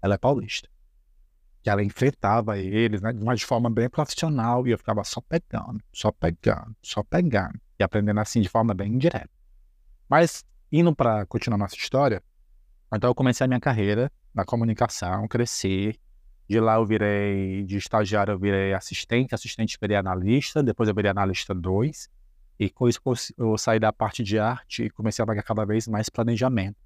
ela 0.00 0.14
é 0.14 0.18
paulista. 0.18 0.68
Que 1.60 1.68
ela 1.68 1.82
enfrentava 1.82 2.56
eles, 2.58 3.02
né, 3.02 3.12
mas 3.12 3.40
de 3.40 3.46
forma 3.46 3.68
bem 3.68 3.90
profissional, 3.90 4.64
e 4.64 4.70
eu 4.70 4.78
ficava 4.78 5.02
só 5.02 5.20
pegando, 5.20 5.82
só 5.92 6.12
pegando, 6.12 6.76
só 6.80 7.02
pegando, 7.02 7.60
e 7.80 7.82
aprendendo 7.82 8.20
assim 8.20 8.40
de 8.42 8.48
forma 8.48 8.74
bem 8.74 8.92
indireta. 8.92 9.30
Mas, 10.08 10.44
indo 10.70 10.94
para 10.94 11.26
continuar 11.26 11.58
nossa 11.58 11.74
história, 11.74 12.22
então 12.96 13.10
eu 13.10 13.14
comecei 13.14 13.44
a 13.44 13.48
minha 13.48 13.60
carreira 13.60 14.10
na 14.34 14.44
comunicação, 14.44 15.26
cresci. 15.26 15.98
De 16.48 16.60
lá 16.60 16.74
eu 16.74 16.84
virei, 16.84 17.64
de 17.64 17.76
estagiário 17.76 18.32
eu 18.32 18.38
virei 18.38 18.74
assistente, 18.74 19.34
assistente 19.34 19.78
virei 19.80 19.96
analista, 19.96 20.62
depois 20.62 20.88
eu 20.88 20.94
virei 20.94 21.10
analista 21.10 21.54
2. 21.54 22.08
E 22.58 22.68
com 22.68 22.88
isso 22.88 23.00
eu 23.38 23.56
saí 23.56 23.80
da 23.80 23.92
parte 23.92 24.22
de 24.22 24.38
arte 24.38 24.84
e 24.84 24.90
comecei 24.90 25.22
a 25.22 25.26
pagar 25.26 25.42
cada 25.42 25.64
vez 25.64 25.88
mais 25.88 26.08
planejamento 26.08 26.76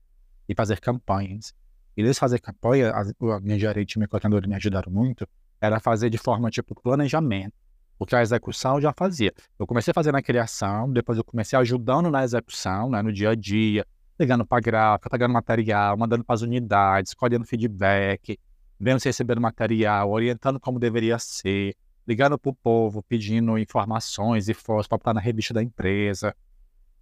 e 0.49 0.55
fazer 0.55 0.81
campanhas. 0.81 1.53
E 1.97 2.03
desde 2.03 2.21
fazer 2.21 2.39
campanha, 2.41 2.93
a, 2.93 3.41
minha 3.41 3.59
gerente 3.59 3.95
e 3.95 3.99
minha 3.99 4.09
coordenadora 4.09 4.47
me 4.47 4.55
ajudaram 4.55 4.93
muito, 4.93 5.27
era 5.61 5.81
fazer 5.81 6.11
de 6.11 6.19
forma 6.19 6.51
tipo 6.51 6.75
planejamento. 6.81 7.55
Porque 7.99 8.15
a 8.15 8.21
execução 8.21 8.77
eu 8.77 8.83
já 8.83 8.93
fazia. 8.93 9.33
Eu 9.59 9.67
comecei 9.67 9.91
a 9.91 9.95
fazer 9.95 10.13
na 10.13 10.21
criação, 10.21 10.93
depois 10.93 11.17
eu 11.17 11.25
comecei 11.25 11.59
ajudando 11.59 12.11
na 12.11 12.23
execução, 12.23 12.91
né, 12.91 13.01
no 13.01 13.11
dia 13.11 13.31
a 13.31 13.35
dia, 13.35 13.87
ligando 14.19 14.47
para 14.47 14.59
a 14.59 14.61
gráfica, 14.61 15.11
pegando 15.11 15.33
material, 15.33 15.97
mandando 15.97 16.25
para 16.25 16.35
as 16.35 16.43
unidades, 16.43 17.15
colhendo 17.15 17.45
feedback, 17.45 18.39
vendo 18.79 19.01
se 19.01 19.09
receberam 19.09 19.43
material, 19.43 20.11
orientando 20.11 20.59
como 20.59 20.79
deveria 20.79 21.19
ser, 21.19 21.75
ligando 22.07 22.39
para 22.39 22.51
o 22.51 22.55
povo, 22.55 23.03
pedindo 23.03 23.59
informações 23.59 24.49
e 24.49 24.55
fotos 24.55 24.87
para 24.87 24.99
botar 24.99 25.15
na 25.15 25.21
revista 25.21 25.53
da 25.53 25.63
empresa. 25.63 26.35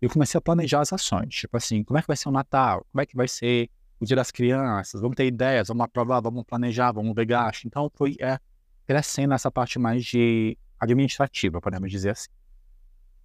Eu 0.01 0.11
comecei 0.11 0.37
a 0.39 0.41
planejar 0.41 0.81
as 0.81 0.93
ações, 0.93 1.35
tipo 1.35 1.57
assim, 1.57 1.85
como 1.85 1.99
é 1.99 2.03
que 2.03 2.09
vai 2.09 2.17
ser 2.17 2.29
o 2.29 2.33
Natal? 2.33 2.85
Como 2.91 3.01
é 3.01 3.07
que 3.07 3.17
vai 3.17 3.29
ser 3.29 3.71
o 4.01 4.05
Dia 4.05 4.17
das 4.17 4.31
Crianças? 4.31 5.01
Vamos 5.01 5.17
ter 5.17 5.27
ideias, 5.27 5.69
vamos 5.69 5.85
aprovar, 5.85 6.21
vamos 6.21 6.45
planejar, 6.45 6.93
vamos 6.93 7.15
ver 7.15 7.27
gasto. 7.27 7.65
Então, 7.65 7.91
foi 7.95 8.17
é, 8.21 8.39
crescendo 8.87 9.35
essa 9.35 9.51
parte 9.51 9.79
mais 9.79 10.05
de 10.05 10.59
administrativa, 10.79 11.61
podemos 11.61 11.91
dizer 11.91 12.11
assim, 12.11 12.29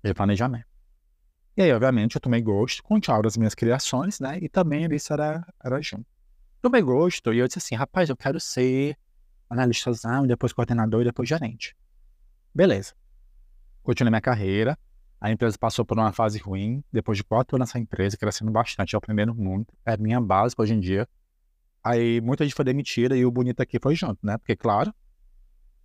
de 0.03 0.13
planejamento. 0.13 0.68
E 1.57 1.61
aí, 1.61 1.73
obviamente, 1.73 2.15
eu 2.15 2.21
tomei 2.21 2.41
gosto, 2.41 2.81
continuava 2.83 3.27
as 3.27 3.35
minhas 3.35 3.53
criações, 3.53 4.19
né? 4.19 4.39
E 4.41 4.47
também 4.47 4.87
isso 4.93 5.11
era, 5.11 5.45
era 5.63 5.81
junto. 5.81 6.05
Tomei 6.61 6.81
gosto 6.81 7.33
e 7.33 7.39
eu 7.39 7.47
disse 7.47 7.59
assim, 7.59 7.75
rapaz, 7.75 8.09
eu 8.09 8.17
quero 8.17 8.39
ser 8.39 8.97
analistazão, 9.49 10.27
depois 10.27 10.53
coordenador 10.53 11.01
e 11.01 11.05
depois 11.05 11.27
gerente. 11.27 11.75
Beleza. 12.53 12.93
Continuei 13.83 14.11
minha 14.11 14.21
carreira. 14.21 14.77
A 15.19 15.31
empresa 15.31 15.57
passou 15.57 15.83
por 15.83 15.97
uma 15.97 16.13
fase 16.13 16.39
ruim. 16.39 16.83
Depois 16.91 17.17
de 17.17 17.23
quatro 17.23 17.55
anos 17.55 17.69
nessa 17.69 17.79
empresa, 17.79 18.17
crescendo 18.17 18.51
bastante, 18.51 18.95
aprendendo 18.95 19.33
muito. 19.33 19.73
É 19.85 19.97
minha 19.97 20.21
base 20.21 20.55
hoje 20.57 20.73
em 20.73 20.79
dia. 20.79 21.07
Aí 21.83 22.21
muita 22.21 22.43
gente 22.43 22.55
foi 22.55 22.65
demitida 22.65 23.15
e 23.17 23.25
o 23.25 23.31
bonito 23.31 23.61
aqui 23.61 23.79
foi 23.81 23.95
junto, 23.95 24.19
né? 24.23 24.37
Porque, 24.37 24.55
claro, 24.55 24.93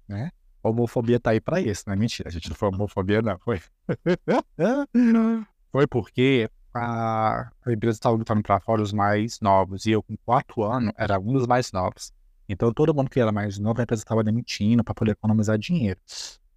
né? 0.09 0.31
homofobia 0.63 1.21
tá 1.21 1.31
aí 1.31 1.41
pra 1.41 1.61
isso, 1.61 1.85
não 1.87 1.95
é 1.95 1.97
mentira. 1.97 2.29
A 2.29 2.33
gente 2.33 2.49
não 2.49 2.57
foi 2.57 2.69
homofobia, 2.69 3.23
não. 3.23 3.39
Foi. 3.39 3.61
foi 5.75 5.89
porque 5.89 6.49
a, 6.73 7.51
empresa 7.67 7.97
estava 7.97 8.15
lutando 8.15 8.45
para 8.45 8.61
fora 8.61 8.81
os 8.81 8.93
mais 8.93 9.41
novos. 9.41 9.87
E 9.87 9.91
eu, 9.91 10.05
com 10.05 10.17
quatro 10.19 10.63
anos, 10.63 10.93
era 10.97 11.19
um 11.19 11.33
dos 11.33 11.49
mais 11.49 11.73
novos. 11.73 12.13
Então, 12.49 12.73
todo 12.73 12.95
mundo 12.95 13.11
que 13.11 13.19
era 13.19 13.33
mais 13.33 13.59
novo, 13.59 13.81
a 13.81 13.83
empresa 13.83 14.03
estava 14.03 14.23
demitindo 14.23 14.85
para 14.85 14.95
poder 14.95 15.11
economizar 15.13 15.59
dinheiro. 15.59 15.99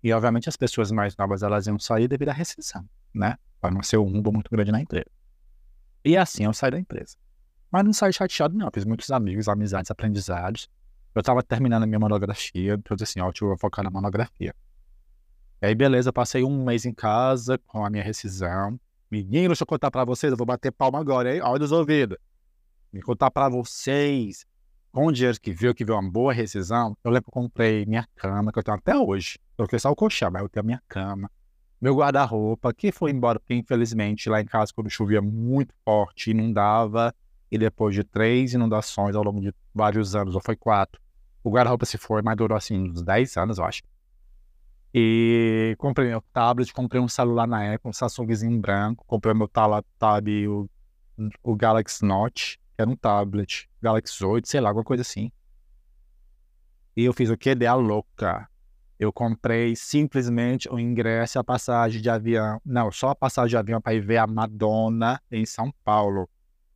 E, 0.04 0.14
obviamente, 0.14 0.48
as 0.48 0.56
pessoas 0.56 0.92
mais 0.92 1.18
novas, 1.18 1.42
elas 1.42 1.66
iam 1.66 1.80
sair 1.80 2.08
devido 2.08 2.30
à 2.30 2.34
rescisão, 2.34 2.88
né? 3.12 3.38
Para 3.60 3.74
não 3.74 3.82
ser 3.82 3.98
um 3.98 4.04
rumbo 4.04 4.32
muito 4.32 4.52
grande 4.52 4.72
na 4.72 4.80
empresa. 4.80 5.10
E 6.06 6.16
assim, 6.16 6.44
eu 6.44 6.54
saí 6.54 6.70
da 6.70 6.80
empresa. 6.80 7.18
Mas 7.72 7.84
não 7.84 7.94
saí 7.94 8.14
chateado, 8.14 8.56
não. 8.56 8.70
Fiz 8.72 8.86
muitos 8.86 9.10
amigos, 9.10 9.48
amizades, 9.48 9.90
aprendizados. 9.90 10.70
Eu 11.16 11.24
tava 11.24 11.42
terminando 11.42 11.82
a 11.82 11.88
minha 11.88 12.00
monografia, 12.00 12.80
eu 12.88 12.96
disse 12.96 13.20
assim, 13.20 13.20
ó, 13.20 13.32
eu 13.42 13.48
vou 13.48 13.58
focar 13.58 13.84
na 13.84 13.90
monografia. 13.90 14.54
E 15.60 15.66
aí, 15.66 15.74
beleza, 15.74 16.14
passei 16.14 16.44
um 16.44 16.64
mês 16.64 16.86
em 16.86 16.94
casa 16.94 17.58
com 17.66 17.84
a 17.84 17.90
minha 17.90 18.04
rescisão. 18.04 18.80
Menino, 19.10 19.50
deixa 19.50 19.64
eu 19.64 19.68
contar 19.68 19.90
pra 19.90 20.04
vocês, 20.04 20.32
eu 20.32 20.38
vou 20.38 20.46
bater 20.46 20.72
palma 20.72 21.00
agora, 21.00 21.34
hein? 21.34 21.42
Olha 21.42 21.64
os 21.64 21.72
ouvidos. 21.72 22.18
Me 22.92 23.02
contar 23.02 23.32
pra 23.32 23.48
vocês, 23.48 24.46
com 24.92 25.06
o 25.08 25.12
dinheiro 25.12 25.40
que 25.40 25.54
viu, 25.54 25.74
que 25.74 25.86
viu 25.86 25.96
uma 25.96 26.12
boa 26.12 26.34
rescisão, 26.34 26.98
eu 27.04 27.12
lembro 27.12 27.32
que 27.32 27.38
eu 27.38 27.42
comprei 27.42 27.86
minha 27.86 28.06
cama, 28.16 28.52
que 28.52 28.60
eu 28.60 28.64
tenho 28.64 28.78
até 28.78 28.98
hoje. 28.98 29.40
Troquei 29.56 29.80
só 29.80 29.92
o 29.92 29.96
colchão, 29.96 30.30
mas 30.30 30.42
eu 30.42 30.50
tenho 30.50 30.66
minha 30.66 30.82
cama. 30.90 31.32
Meu 31.80 31.96
guarda-roupa, 31.96 32.74
que 32.74 32.92
foi 32.92 33.12
embora, 33.12 33.40
porque 33.40 33.54
infelizmente 33.54 34.30
lá 34.30 34.42
em 34.42 34.46
casa, 34.46 34.74
quando 34.76 34.90
chovia 34.90 35.22
muito 35.22 35.74
forte, 35.86 36.32
inundava. 36.32 37.14
E 37.50 37.58
depois 37.58 37.96
de 37.96 38.04
três 38.04 38.54
inundações 38.54 39.16
ao 39.16 39.24
longo 39.24 39.40
de 39.40 39.54
vários 39.74 40.16
anos, 40.16 40.36
ou 40.36 40.42
foi 40.42 40.58
quatro, 40.58 41.00
o 41.42 41.50
guarda-roupa 41.50 41.86
se 41.86 41.98
foi, 41.98 42.22
mas 42.22 42.36
durou 42.36 42.58
assim 42.58 42.90
uns 42.90 43.02
10 43.02 43.38
anos, 43.38 43.58
eu 43.58 43.64
acho. 43.64 43.82
E 44.94 45.76
comprei 45.78 46.10
meu 46.10 46.22
tablet, 46.34 46.74
comprei 46.74 47.02
um 47.02 47.08
celular 47.08 47.48
na 47.48 47.64
época, 47.64 47.90
um 47.90 47.94
Samsungzinho 47.94 48.60
branco, 48.60 49.04
comprei 49.06 49.34
meu 49.34 49.48
tab, 49.48 50.28
o, 50.48 50.70
o 51.44 51.56
Galaxy 51.56 52.04
Note, 52.06 52.58
que 52.76 52.82
era 52.82 52.90
um 52.90 52.96
tablet, 52.96 53.70
Galaxy 53.82 54.24
8, 54.24 54.48
sei 54.48 54.62
lá, 54.62 54.70
alguma 54.70 54.84
coisa 54.84 55.02
assim. 55.02 55.32
E 56.96 57.04
eu 57.04 57.14
fiz 57.14 57.30
o 57.30 57.38
que? 57.38 57.54
Dei 57.54 57.68
a 57.68 57.76
louca. 57.76 58.50
Eu 59.00 59.14
comprei 59.14 59.76
simplesmente 59.76 60.68
o 60.68 60.80
ingresso 60.80 61.38
e 61.38 61.40
a 61.40 61.44
passagem 61.44 62.02
de 62.02 62.10
avião. 62.10 62.60
Não, 62.66 62.92
só 62.92 63.10
a 63.10 63.16
passagem 63.16 63.50
de 63.50 63.58
avião 63.58 63.80
para 63.80 63.94
ir 63.94 64.00
ver 64.00 64.18
a 64.18 64.26
Madonna 64.26 65.22
em 65.32 65.46
São 65.46 65.72
Paulo. 65.84 66.28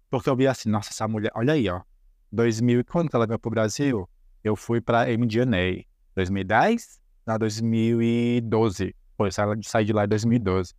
Porque 0.09 0.29
eu 0.29 0.35
vi 0.35 0.45
assim, 0.45 0.69
nossa, 0.69 0.91
essa 0.91 1.07
mulher, 1.07 1.31
olha 1.33 1.53
aí, 1.53 1.67
ó. 1.67 1.81
2000, 2.31 2.85
quando 2.85 3.09
ela 3.13 3.25
veio 3.25 3.39
pro 3.39 3.49
Brasil? 3.49 4.07
eu 4.43 4.55
fui 4.55 4.81
para 4.81 5.05
MDNA. 5.05 5.85
2010? 6.15 7.00
Não, 7.25 7.37
2012. 7.37 8.95
Foi, 9.17 9.27
eu 9.27 9.63
saí 9.63 9.85
de 9.85 9.93
lá 9.93 10.05
em 10.05 10.07
2012. 10.07 10.73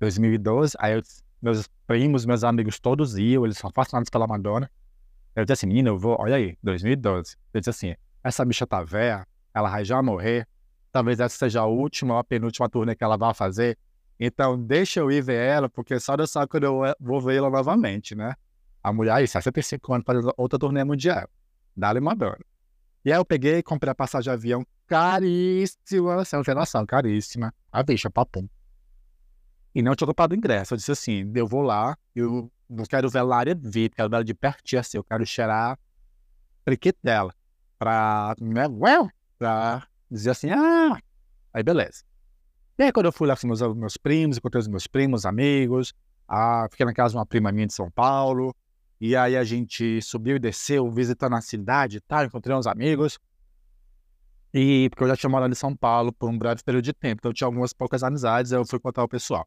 2012, 0.00 0.76
aí 0.78 0.94
eu, 0.94 1.02
meus 1.42 1.68
primos, 1.86 2.24
meus 2.24 2.42
amigos 2.42 2.80
todos 2.80 3.16
iam, 3.18 3.44
eles 3.44 3.58
são 3.58 3.70
fascinados 3.70 4.08
pela 4.08 4.26
Madonna. 4.26 4.70
Eu 5.36 5.44
disse 5.44 5.52
assim, 5.52 5.66
menina, 5.66 5.90
eu 5.90 5.98
vou, 5.98 6.16
olha 6.18 6.36
aí, 6.36 6.56
2012. 6.62 7.36
Eu 7.52 7.60
disse 7.60 7.70
assim, 7.70 7.94
essa 8.24 8.44
bicha 8.44 8.66
tá 8.66 8.82
velha, 8.82 9.26
ela 9.54 9.70
vai 9.70 9.84
já 9.84 10.02
morrer, 10.02 10.48
talvez 10.90 11.20
essa 11.20 11.36
seja 11.36 11.60
a 11.60 11.66
última 11.66 12.14
ou 12.14 12.20
a 12.20 12.24
penúltima 12.24 12.68
turnê 12.68 12.94
que 12.96 13.04
ela 13.04 13.16
vai 13.16 13.32
fazer. 13.34 13.78
Então, 14.18 14.60
deixa 14.60 15.00
eu 15.00 15.10
ir 15.10 15.22
ver 15.22 15.40
ela, 15.40 15.68
porque 15.68 15.98
só 16.00 16.16
Deus 16.16 16.30
sabe 16.30 16.48
quando 16.48 16.64
eu 16.64 16.80
vou 16.98 17.20
ver 17.20 17.36
ela 17.36 17.48
novamente, 17.48 18.14
né? 18.14 18.34
A 18.82 18.92
mulher 18.92 19.12
aí, 19.12 19.28
65 19.28 19.94
anos, 19.94 20.04
fazer 20.04 20.32
outra 20.36 20.58
turnê 20.58 20.82
mundial. 20.82 21.28
Dá-lhe 21.76 22.00
Madonna. 22.00 22.38
E 23.04 23.12
aí 23.12 23.18
eu 23.18 23.24
peguei 23.24 23.62
comprei 23.62 23.90
a 23.90 23.94
passagem 23.94 24.24
de 24.24 24.30
avião 24.30 24.66
caríssima, 24.90 26.16
você 26.16 26.34
não 26.34 26.42
tem 26.42 26.52
noção, 26.52 26.84
caríssima. 26.84 27.54
A 27.70 27.80
bicha, 27.80 28.10
papum. 28.10 28.48
E 29.72 29.80
não 29.82 29.94
tinha 29.94 30.06
comprado 30.06 30.34
ingresso. 30.34 30.74
Eu 30.74 30.78
disse 30.78 30.90
assim, 30.90 31.30
eu 31.32 31.46
vou 31.46 31.62
lá, 31.62 31.96
eu 32.14 32.50
não 32.68 32.84
quero 32.84 33.08
ver 33.08 33.20
a 33.20 33.34
área 33.34 33.54
VIP, 33.54 33.94
quero 33.94 34.10
ver 34.10 34.16
ela 34.16 34.24
de 34.24 34.34
pertinho 34.34 34.80
assim, 34.80 34.96
eu 34.96 35.04
quero 35.04 35.24
cheirar 35.24 35.78
priquito 36.64 36.98
dela. 37.04 37.32
Pra, 37.78 38.34
né, 38.40 38.66
well, 38.66 39.08
pra 39.38 39.86
dizer 40.10 40.30
assim, 40.30 40.50
ah, 40.50 40.98
aí 41.54 41.62
beleza. 41.62 42.02
E 42.76 42.82
aí 42.82 42.92
quando 42.92 43.06
eu 43.06 43.12
fui 43.12 43.28
lá 43.28 43.36
com 43.36 43.46
meus, 43.46 43.60
meus 43.76 43.96
primos, 43.96 44.38
encontrei 44.38 44.60
os 44.60 44.68
meus 44.68 44.88
primos, 44.88 45.24
amigos, 45.24 45.94
ah, 46.26 46.66
fiquei 46.68 46.84
na 46.84 46.92
casa 46.92 47.12
de 47.12 47.18
uma 47.18 47.26
prima 47.26 47.52
minha 47.52 47.68
de 47.68 47.74
São 47.74 47.88
Paulo, 47.92 48.54
e 49.00 49.14
aí 49.14 49.36
a 49.36 49.44
gente 49.44 50.02
subiu 50.02 50.34
e 50.34 50.40
desceu, 50.40 50.90
visitando 50.90 51.36
a 51.36 51.40
cidade 51.40 51.98
e 51.98 52.00
tal, 52.00 52.24
encontrei 52.24 52.56
uns 52.56 52.66
amigos. 52.66 53.20
E 54.52 54.88
porque 54.90 55.04
eu 55.04 55.08
já 55.08 55.16
tinha 55.16 55.30
morado 55.30 55.52
em 55.52 55.56
São 55.56 55.74
Paulo 55.76 56.12
por 56.12 56.28
um 56.28 56.36
breve 56.36 56.62
período 56.62 56.84
de 56.84 56.92
tempo, 56.92 57.20
então 57.20 57.30
eu 57.30 57.34
tinha 57.34 57.46
algumas 57.46 57.72
poucas 57.72 58.02
amizades, 58.02 58.50
eu 58.50 58.66
fui 58.66 58.80
contar 58.80 59.04
o 59.04 59.08
pessoal. 59.08 59.46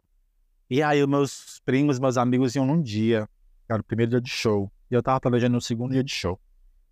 E 0.69 0.81
aí 0.81 1.05
meus 1.05 1.61
primos, 1.65 1.99
meus 1.99 2.17
amigos 2.17 2.55
iam 2.55 2.65
num 2.65 2.81
dia, 2.81 3.27
era 3.67 3.81
o 3.81 3.83
primeiro 3.83 4.11
dia 4.11 4.21
de 4.21 4.29
show, 4.29 4.71
e 4.89 4.93
eu 4.93 5.03
tava 5.03 5.19
planejando 5.19 5.57
o 5.57 5.61
segundo 5.61 5.91
dia 5.91 6.03
de 6.03 6.11
show. 6.11 6.39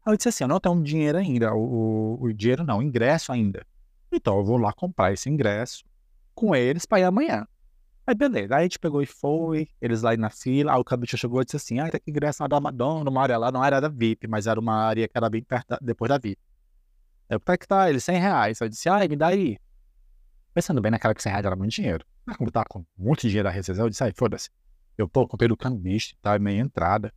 Aí 0.06 0.14
eu 0.14 0.18
disse 0.18 0.30
assim, 0.30 0.44
eu 0.44 0.48
não 0.50 0.60
tenho 0.60 0.82
dinheiro 0.84 1.18
ainda, 1.18 1.54
o, 1.54 2.18
o, 2.20 2.24
o 2.24 2.34
dinheiro 2.34 2.66
não, 2.66 2.80
o 2.80 2.84
ingresso 2.84 3.32
ainda. 3.32 3.66
Então 4.12 4.38
eu 4.38 4.44
vou 4.44 4.58
lá 4.58 4.74
comprar 4.74 5.14
esse 5.14 5.30
ingresso 5.30 5.86
com 6.36 6.54
eles 6.54 6.86
para 6.86 7.00
ir 7.00 7.04
amanhã. 7.06 7.48
Aí 8.06 8.16
beleza, 8.16 8.56
aí 8.56 8.62
a 8.62 8.64
gente 8.64 8.78
pegou 8.80 9.02
e 9.02 9.06
foi, 9.06 9.70
eles 9.80 10.02
lá 10.02 10.18
na 10.18 10.30
fila, 10.30 10.74
aí 10.74 10.80
o 10.80 10.84
cabicho 10.84 11.16
chegou 11.16 11.42
e 11.42 11.46
disse 11.46 11.56
assim, 11.56 11.80
ah, 11.80 11.90
tem 11.90 12.02
que 12.02 12.12
ingressar 12.12 12.50
da 12.50 12.60
Madonna, 12.60 13.06
numa 13.06 13.22
área 13.22 13.38
lá, 13.38 13.52
não 13.52 13.64
era 13.64 13.80
da 13.80 13.88
VIP, 13.88 14.28
mas 14.28 14.48
era 14.48 14.60
uma 14.60 14.74
área 14.74 15.08
que 15.08 15.18
era 15.18 15.30
bem 15.30 15.42
perto, 15.44 15.70
da, 15.70 15.80
depois 15.82 16.10
da 16.10 16.18
VIP. 16.18 16.42
Eu, 17.32 17.40
que 17.40 17.68
tá? 17.68 17.90
Ele, 17.90 18.00
100 18.00 18.20
reais. 18.20 18.62
Eu 18.62 18.70
disse, 18.70 18.90
ah, 18.90 19.00
me 19.08 19.16
dá 19.16 19.28
aí. 19.28 19.58
Pensando 20.54 20.82
bem 20.82 20.92
naquela 20.92 21.16
que 21.16 21.24
100 21.24 21.32
reais 21.32 21.46
era 21.46 21.56
muito 21.56 21.72
dinheiro. 21.72 22.06
Mas 22.26 22.38
como 22.38 22.52
tava 22.52 22.66
com 22.70 22.86
de 23.24 23.30
dinheiro 23.30 23.48
da 23.48 23.50
rescisão, 23.50 23.86
eu 23.86 23.90
disse, 23.90 24.04
ai, 24.04 24.12
foda-se. 24.16 24.50
Eu, 24.98 25.08
pô, 25.08 25.28
comprei 25.28 25.48
do 25.48 25.56
cambista, 25.58 26.16
tá, 26.22 26.38
meia 26.38 26.60
entrada. 26.60 27.14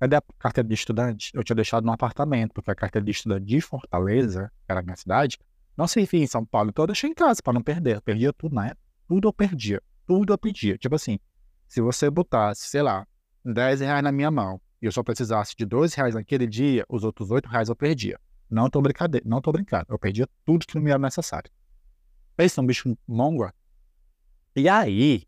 Cadê 0.00 0.16
a 0.16 0.22
carteira 0.38 0.68
de 0.68 0.74
estudante? 0.74 1.30
Eu 1.34 1.44
tinha 1.44 1.54
deixado 1.54 1.84
no 1.84 1.92
apartamento, 1.92 2.52
porque 2.52 2.70
a 2.70 2.74
carteira 2.74 3.04
de 3.04 3.10
estudante 3.10 3.44
de 3.44 3.60
Fortaleza, 3.60 4.50
que 4.64 4.72
era 4.72 4.80
a 4.80 4.82
minha 4.82 4.96
cidade, 4.96 5.38
não 5.76 5.86
servia 5.86 6.22
em 6.22 6.26
São 6.26 6.44
Paulo, 6.44 6.70
então 6.70 6.82
eu 6.82 6.86
deixei 6.88 7.10
em 7.10 7.14
casa 7.14 7.40
para 7.42 7.52
não 7.52 7.62
perder. 7.62 7.96
Eu 7.96 8.02
perdia 8.02 8.32
tudo 8.32 8.58
época. 8.60 8.78
Tudo 9.06 9.28
eu 9.28 9.32
perdia 9.32 9.80
tudo 10.06 10.32
eu 10.32 10.38
pedia. 10.38 10.76
Tipo 10.78 10.94
assim, 10.94 11.18
se 11.66 11.80
você 11.80 12.10
botasse, 12.10 12.68
sei 12.68 12.82
lá, 12.82 13.06
10 13.44 13.80
reais 13.80 14.02
na 14.02 14.12
minha 14.12 14.30
mão 14.30 14.60
e 14.80 14.86
eu 14.86 14.92
só 14.92 15.02
precisasse 15.02 15.54
de 15.56 15.64
dois 15.64 15.94
reais 15.94 16.14
naquele 16.14 16.46
dia, 16.46 16.84
os 16.88 17.04
outros 17.04 17.30
oito 17.30 17.48
reais 17.48 17.68
eu 17.68 17.76
perdia. 17.76 18.18
Não 18.54 18.70
tô, 18.70 18.80
brincadeira, 18.80 19.26
não 19.28 19.40
tô 19.40 19.50
brincando. 19.50 19.86
Eu 19.88 19.98
perdia 19.98 20.28
tudo 20.44 20.64
que 20.64 20.76
não 20.76 20.82
me 20.82 20.90
era 20.90 20.98
necessário. 20.98 21.50
Pensa 22.36 22.60
um 22.60 22.66
bicho 22.66 22.96
mongo. 23.06 23.50
E 24.54 24.68
aí, 24.68 25.24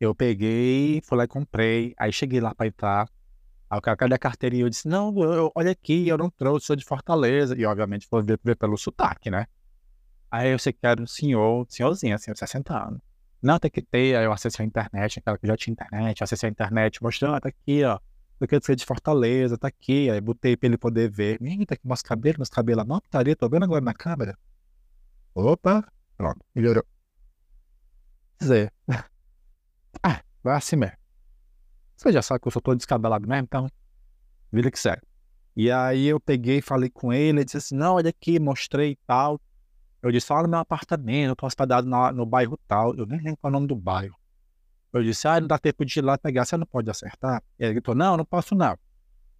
eu 0.00 0.14
peguei, 0.14 1.02
fui 1.04 1.18
lá 1.18 1.24
e 1.24 1.28
comprei. 1.28 1.94
Aí 1.98 2.10
cheguei 2.10 2.40
lá 2.40 2.54
para 2.54 2.66
entrar. 2.66 3.08
Aí 3.68 3.78
o 3.78 3.82
cara, 3.82 3.96
cadê 3.96 4.14
a 4.14 4.18
carteirinha? 4.18 4.64
Eu 4.64 4.70
disse, 4.70 4.88
não, 4.88 5.14
eu, 5.22 5.52
olha 5.54 5.70
aqui, 5.70 6.08
eu 6.08 6.16
não 6.16 6.30
trouxe, 6.30 6.66
sou 6.66 6.74
de 6.74 6.84
Fortaleza. 6.84 7.54
E 7.58 7.66
obviamente 7.66 8.06
foi 8.06 8.22
ver, 8.22 8.40
ver 8.42 8.56
pelo 8.56 8.78
sotaque, 8.78 9.30
né? 9.30 9.46
Aí 10.30 10.50
eu 10.50 10.58
sei 10.58 10.72
que 10.72 10.86
era 10.86 11.00
um 11.02 11.06
senhor, 11.06 11.66
senhorzinho, 11.68 12.14
assim, 12.14 12.32
de 12.32 12.38
60 12.38 12.74
anos. 12.74 13.00
Não, 13.42 13.58
tem 13.58 13.70
que 13.70 13.82
ter, 13.82 14.16
aí 14.16 14.24
eu 14.24 14.32
acessei 14.32 14.64
a 14.64 14.66
internet, 14.66 15.18
aquela 15.18 15.36
que 15.36 15.46
já 15.46 15.56
tinha 15.58 15.72
internet, 15.72 16.24
acessei 16.24 16.48
a 16.48 16.52
internet, 16.52 17.02
mostrando, 17.02 17.34
ah, 17.34 17.40
tá 17.40 17.50
aqui, 17.50 17.84
ó. 17.84 17.98
Eu 18.42 18.48
quero 18.48 18.64
ser 18.64 18.74
de 18.74 18.84
Fortaleza, 18.84 19.56
tá 19.56 19.68
aqui. 19.68 20.10
Aí 20.10 20.20
botei 20.20 20.56
pra 20.56 20.66
ele 20.66 20.76
poder 20.76 21.08
ver. 21.08 21.40
Eita, 21.40 21.76
que 21.76 21.86
meus 21.86 22.02
cabelos, 22.02 22.38
meus 22.38 22.48
cabelos, 22.48 22.84
não, 22.84 23.00
putaria, 23.00 23.36
tô 23.36 23.48
vendo 23.48 23.62
agora 23.62 23.80
na 23.80 23.94
câmera. 23.94 24.36
Opa, 25.32 25.86
pronto, 26.16 26.44
melhorou. 26.52 26.82
Quer 28.40 28.44
dizer, 28.44 28.72
ah, 30.02 30.20
vai 30.42 30.56
assim 30.56 30.74
mesmo. 30.74 30.96
Você 31.96 32.10
já 32.10 32.20
sabe 32.20 32.40
que 32.40 32.48
eu 32.48 32.52
sou 32.52 32.60
todo 32.60 32.76
descabelado 32.76 33.28
mesmo, 33.28 33.44
então, 33.44 33.70
vida 34.50 34.72
que 34.72 34.78
segue. 34.78 35.02
E 35.54 35.70
aí 35.70 36.06
eu 36.06 36.18
peguei, 36.18 36.60
falei 36.60 36.90
com 36.90 37.12
ele, 37.12 37.38
ele 37.38 37.44
disse 37.44 37.58
assim, 37.58 37.76
não, 37.76 37.94
olha 37.94 38.10
aqui, 38.10 38.40
mostrei 38.40 38.90
e 38.90 38.98
tal. 39.06 39.40
Eu 40.02 40.10
disse, 40.10 40.32
no 40.32 40.48
meu 40.48 40.58
apartamento, 40.58 41.30
eu 41.30 41.36
tô 41.36 41.46
hospedado 41.46 41.88
na, 41.88 42.10
no 42.10 42.26
bairro 42.26 42.58
tal. 42.66 42.92
Eu 42.96 43.06
nem 43.06 43.20
lembro 43.20 43.36
qual 43.36 43.52
é 43.52 43.52
o 43.52 43.58
nome 43.60 43.68
do 43.68 43.76
bairro. 43.76 44.16
Eu 44.92 45.02
disse, 45.02 45.26
ah, 45.26 45.40
não 45.40 45.48
dá 45.48 45.58
tempo 45.58 45.84
de 45.84 45.98
ir 45.98 46.02
lá 46.02 46.18
pegar, 46.18 46.44
você 46.44 46.56
não 46.56 46.66
pode 46.66 46.90
acertar? 46.90 47.42
Ele 47.58 47.74
gritou, 47.74 47.94
não, 47.94 48.16
não 48.16 48.24
posso 48.24 48.54
não. 48.54 48.78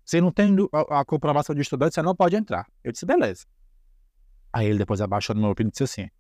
Você 0.05 0.21
não 0.21 0.33
tem 0.33 0.57
a, 0.73 1.01
a 1.01 1.05
comprovação 1.05 1.55
de 1.55 1.61
estudante, 1.61 1.95
você 1.95 2.03
não 2.03 2.17
pode 2.17 2.35
entrar. 2.35 2.67
Eu 2.83 2.91
disse, 2.91 3.05
beleza. 3.05 3.45
Aí 4.53 4.67
ele 4.67 4.79
depois 4.79 5.01
abaixou 5.01 5.35
no 5.35 5.41
meu 5.41 5.51
ouvido 5.51 5.69
e 5.69 5.71
disse 5.71 5.85
assim, 5.85 6.11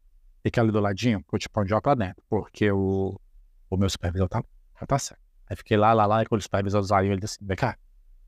fica 0.42 0.60
ali 0.60 0.70
do 0.70 0.80
ladinho, 0.80 1.24
que 1.24 1.34
eu 1.34 1.38
te 1.38 1.48
ponho 1.48 1.80
pra 1.80 1.94
dentro, 1.94 2.22
porque 2.28 2.70
o, 2.70 3.18
o 3.70 3.76
meu 3.76 3.88
supervisor 3.88 4.28
tá, 4.28 4.44
tá 4.86 4.98
certo. 4.98 5.20
Aí 5.48 5.56
fiquei 5.56 5.76
lá, 5.76 5.92
lá, 5.92 6.06
lá, 6.06 6.22
e 6.22 6.26
quando 6.26 6.40
o 6.40 6.42
supervisor 6.42 6.82
saiu, 6.84 7.12
ele 7.12 7.20
disse, 7.20 7.38
vem 7.40 7.56
cá, 7.56 7.76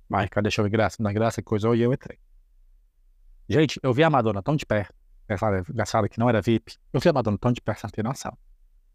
vai 0.08 0.28
cá, 0.28 0.40
deixa 0.40 0.60
eu 0.60 0.64
ver 0.64 0.70
graça, 0.70 0.96
é 1.02 1.12
graça, 1.12 1.42
coisa, 1.42 1.74
e 1.74 1.80
eu 1.80 1.92
entrei. 1.92 2.18
Gente, 3.48 3.78
eu 3.82 3.92
vi 3.92 4.02
a 4.02 4.10
Madonna 4.10 4.42
tão 4.42 4.56
de 4.56 4.64
perto, 4.64 4.94
Engraçado 5.70 6.08
que 6.08 6.18
não 6.18 6.28
era 6.28 6.42
VIP. 6.42 6.76
Eu 6.92 7.00
vi 7.00 7.08
a 7.08 7.12
Madonna 7.12 7.38
tão 7.38 7.52
de 7.52 7.60
perto, 7.60 7.86
você. 7.86 8.36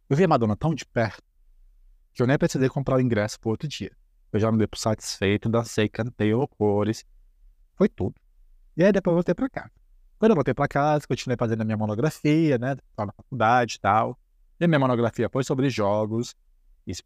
Eu 0.10 0.16
vi 0.16 0.24
a 0.24 0.28
Madonna 0.28 0.56
tão 0.56 0.76
de 0.76 0.86
perto 0.86 1.24
que 2.20 2.24
eu 2.24 2.28
nem 2.28 2.38
precisei 2.38 2.68
comprar 2.68 2.98
o 2.98 3.00
ingresso 3.00 3.40
pro 3.40 3.52
outro 3.52 3.66
dia. 3.66 3.92
Eu 4.34 4.42
já 4.42 4.52
me 4.52 4.58
dei 4.58 4.68
por 4.68 4.78
satisfeito, 4.78 5.48
dancei, 5.48 5.88
cantei 5.88 6.34
horrores. 6.34 7.06
Foi 7.76 7.88
tudo. 7.88 8.14
E 8.76 8.84
aí 8.84 8.92
depois 8.92 9.14
eu 9.14 9.16
voltei 9.16 9.34
pra 9.34 9.50
casa. 9.50 9.72
Quando 10.18 10.32
eu 10.32 10.36
voltei 10.36 10.54
pra 10.54 10.68
casa, 10.68 11.08
continuei 11.08 11.38
fazendo 11.38 11.62
a 11.62 11.64
minha 11.64 11.78
monografia, 11.78 12.58
né? 12.58 12.76
Na 12.98 13.14
faculdade 13.14 13.76
e 13.76 13.80
tal. 13.80 14.20
E 14.60 14.66
a 14.66 14.68
minha 14.68 14.80
monografia 14.80 15.30
foi 15.32 15.46
sobre 15.46 15.70
jogos, 15.70 16.36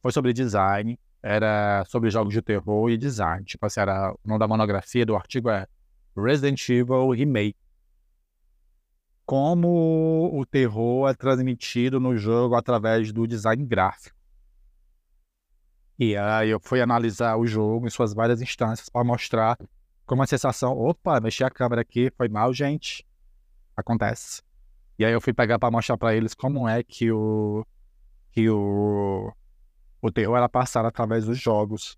foi 0.02 0.12
sobre 0.12 0.34
design, 0.34 1.00
era 1.22 1.86
sobre 1.86 2.10
jogos 2.10 2.34
de 2.34 2.42
terror 2.42 2.90
e 2.90 2.98
design. 2.98 3.46
Tipo 3.46 3.68
assim, 3.68 3.82
era, 3.82 4.12
o 4.14 4.28
nome 4.28 4.40
da 4.40 4.48
monografia 4.48 5.06
do 5.06 5.16
artigo 5.16 5.48
é 5.52 5.68
Resident 6.18 6.68
Evil 6.70 7.12
Remake 7.12 7.56
como 9.28 10.32
o 10.34 10.44
terror 10.44 11.08
é 11.08 11.14
transmitido 11.14 12.00
no 12.00 12.18
jogo 12.18 12.56
através 12.56 13.14
do 13.14 13.28
design 13.28 13.64
gráfico. 13.64 14.23
E 15.98 16.16
aí 16.18 16.50
eu 16.50 16.60
fui 16.60 16.82
analisar 16.82 17.38
o 17.38 17.46
jogo 17.46 17.86
em 17.86 17.90
suas 17.90 18.14
várias 18.14 18.42
instâncias 18.42 18.90
para 18.90 19.04
mostrar 19.04 19.58
como 20.06 20.22
a 20.22 20.28
sensação, 20.28 20.78
opa, 20.78 21.20
mexi 21.20 21.44
a 21.44 21.50
câmera 21.50 21.82
aqui, 21.82 22.12
foi 22.18 22.28
mal, 22.28 22.54
gente. 22.54 23.06
Acontece. 23.76 24.42
E 24.98 25.06
aí 25.06 25.14
eu 25.14 25.22
fui 25.22 25.34
pegar 25.34 25.58
para 25.58 25.72
mostrar 25.72 25.98
para 25.98 26.16
eles 26.16 26.34
como 26.34 26.68
é 26.68 26.84
que 26.84 27.12
o 27.12 27.66
que 28.32 28.50
o 28.50 29.32
o 30.02 30.12
terror 30.12 30.36
era 30.36 30.50
passado 30.50 30.86
através 30.86 31.26
dos 31.26 31.38
jogos 31.40 31.98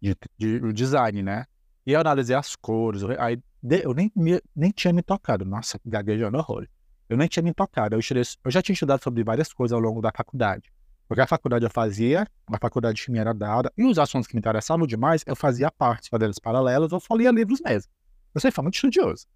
de, 0.00 0.16
de, 0.38 0.56
o 0.56 0.72
design, 0.72 1.22
né? 1.22 1.46
E 1.84 1.92
eu 1.92 2.00
analisei 2.00 2.36
as 2.36 2.54
cores, 2.54 3.02
aí 3.18 3.38
eu 3.82 3.92
nem, 3.92 4.12
nem 4.54 4.70
tinha 4.70 4.92
me 4.92 5.02
tocado. 5.02 5.44
Nossa, 5.44 5.80
gaguejando 5.84 6.38
horror. 6.38 6.68
Eu 7.08 7.16
nem 7.16 7.26
tinha 7.26 7.42
me 7.42 7.52
tocado. 7.52 7.94
Eu, 7.94 8.00
estudei, 8.00 8.22
eu 8.44 8.50
já 8.50 8.62
tinha 8.62 8.74
estudado 8.74 9.02
sobre 9.02 9.24
várias 9.24 9.52
coisas 9.52 9.74
ao 9.74 9.80
longo 9.80 10.00
da 10.00 10.12
faculdade. 10.14 10.72
Porque 11.06 11.20
a 11.20 11.26
faculdade 11.26 11.64
eu 11.64 11.70
fazia, 11.70 12.26
a 12.46 12.58
faculdade 12.58 13.02
de 13.02 13.10
me 13.10 13.18
era 13.18 13.34
dada, 13.34 13.72
e 13.76 13.84
os 13.84 13.98
assuntos 13.98 14.26
que 14.26 14.34
me 14.34 14.38
interessavam 14.38 14.86
demais, 14.86 15.22
eu 15.26 15.36
fazia 15.36 15.70
parte, 15.70 16.08
fazendo 16.08 16.32
paralelos, 16.42 16.92
ou 16.92 17.00
só 17.00 17.14
lia 17.14 17.30
livros 17.30 17.60
mesmo. 17.60 17.90
Eu 18.34 18.40
sempre 18.40 18.54
fui 18.54 18.62
muito 18.62 18.74
estudioso. 18.74 19.26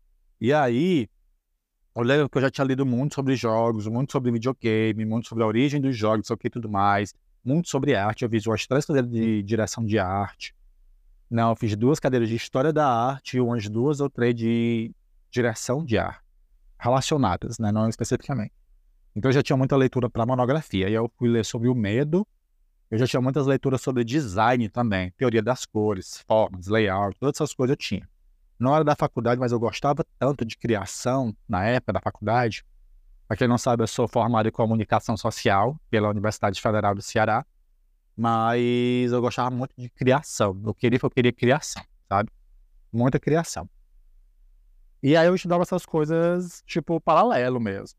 E 0.40 0.52
aí, 0.52 1.08
eu 1.94 2.02
lembro 2.02 2.28
que 2.28 2.38
eu 2.38 2.42
já 2.42 2.50
tinha 2.50 2.64
lido 2.64 2.86
muito 2.86 3.14
sobre 3.14 3.36
jogos, 3.36 3.86
muito 3.86 4.12
sobre 4.12 4.30
videogame, 4.30 5.04
muito 5.04 5.28
sobre 5.28 5.44
a 5.44 5.46
origem 5.46 5.80
dos 5.80 5.96
jogos, 5.96 6.30
o 6.30 6.38
e 6.42 6.50
tudo 6.50 6.68
mais, 6.68 7.12
muito 7.44 7.68
sobre 7.68 7.94
arte. 7.94 8.24
Eu 8.24 8.30
fiz 8.30 8.46
umas 8.46 8.66
três 8.66 8.84
cadeiras 8.84 9.10
de 9.10 9.42
direção 9.42 9.84
de 9.84 9.98
arte. 9.98 10.54
Não, 11.30 11.50
eu 11.50 11.56
fiz 11.56 11.76
duas 11.76 12.00
cadeiras 12.00 12.28
de 12.28 12.36
História 12.36 12.72
da 12.72 12.88
Arte 12.88 13.36
e 13.36 13.40
umas 13.40 13.68
duas 13.68 14.00
ou 14.00 14.08
três 14.08 14.34
de 14.34 14.90
Direção 15.30 15.84
de 15.84 15.98
Arte, 15.98 16.24
relacionadas, 16.78 17.58
né? 17.58 17.70
não 17.70 17.86
especificamente. 17.88 18.52
Então 19.18 19.30
eu 19.30 19.32
já 19.32 19.42
tinha 19.42 19.56
muita 19.56 19.76
leitura 19.76 20.08
para 20.08 20.24
monografia. 20.24 20.88
E 20.88 20.94
eu 20.94 21.10
fui 21.18 21.28
ler 21.28 21.44
sobre 21.44 21.68
o 21.68 21.74
medo. 21.74 22.24
Eu 22.88 22.96
já 22.96 23.04
tinha 23.04 23.20
muitas 23.20 23.48
leituras 23.48 23.80
sobre 23.80 24.04
design 24.04 24.68
também, 24.68 25.10
teoria 25.10 25.42
das 25.42 25.66
cores, 25.66 26.24
formas, 26.26 26.68
layout, 26.68 27.18
todas 27.18 27.36
essas 27.36 27.52
coisas 27.52 27.72
eu 27.72 27.76
tinha. 27.76 28.08
Na 28.58 28.70
hora 28.70 28.84
da 28.84 28.94
faculdade, 28.94 29.40
mas 29.40 29.50
eu 29.50 29.58
gostava 29.58 30.06
tanto 30.20 30.44
de 30.44 30.56
criação 30.56 31.36
na 31.48 31.66
época 31.66 31.94
da 31.94 32.00
faculdade. 32.00 32.64
Para 33.26 33.36
quem 33.36 33.48
não 33.48 33.58
sabe, 33.58 33.82
eu 33.82 33.88
sou 33.88 34.06
formado 34.06 34.48
em 34.48 34.52
comunicação 34.52 35.16
social 35.16 35.76
pela 35.90 36.08
Universidade 36.08 36.62
Federal 36.62 36.94
do 36.94 37.02
Ceará. 37.02 37.44
Mas 38.16 39.10
eu 39.10 39.20
gostava 39.20 39.50
muito 39.50 39.74
de 39.76 39.90
criação. 39.90 40.58
Eu 40.64 40.72
queria, 40.72 40.98
eu 41.02 41.10
queria 41.10 41.32
criação, 41.32 41.82
sabe? 42.08 42.30
Muita 42.92 43.18
criação. 43.18 43.68
E 45.02 45.16
aí 45.16 45.26
eu 45.26 45.34
estudava 45.34 45.62
essas 45.62 45.84
coisas, 45.84 46.62
tipo, 46.64 47.00
paralelo 47.00 47.58
mesmo. 47.60 47.98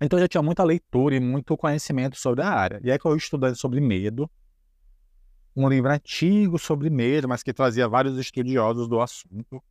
Então 0.00 0.18
eu 0.18 0.24
já 0.24 0.28
tinha 0.28 0.42
muita 0.42 0.62
leitura 0.62 1.14
e 1.16 1.20
muito 1.20 1.56
conhecimento 1.56 2.16
sobre 2.16 2.42
a 2.42 2.50
área. 2.50 2.80
E 2.82 2.90
aí 2.90 2.98
que 2.98 3.06
eu 3.06 3.16
estudei 3.16 3.54
sobre 3.54 3.80
medo, 3.80 4.30
um 5.54 5.68
livro 5.68 5.90
antigo 5.90 6.58
sobre 6.58 6.90
medo, 6.90 7.28
mas 7.28 7.42
que 7.42 7.52
trazia 7.52 7.88
vários 7.88 8.18
estudiosos 8.18 8.88
do 8.88 9.00
assunto. 9.00 9.62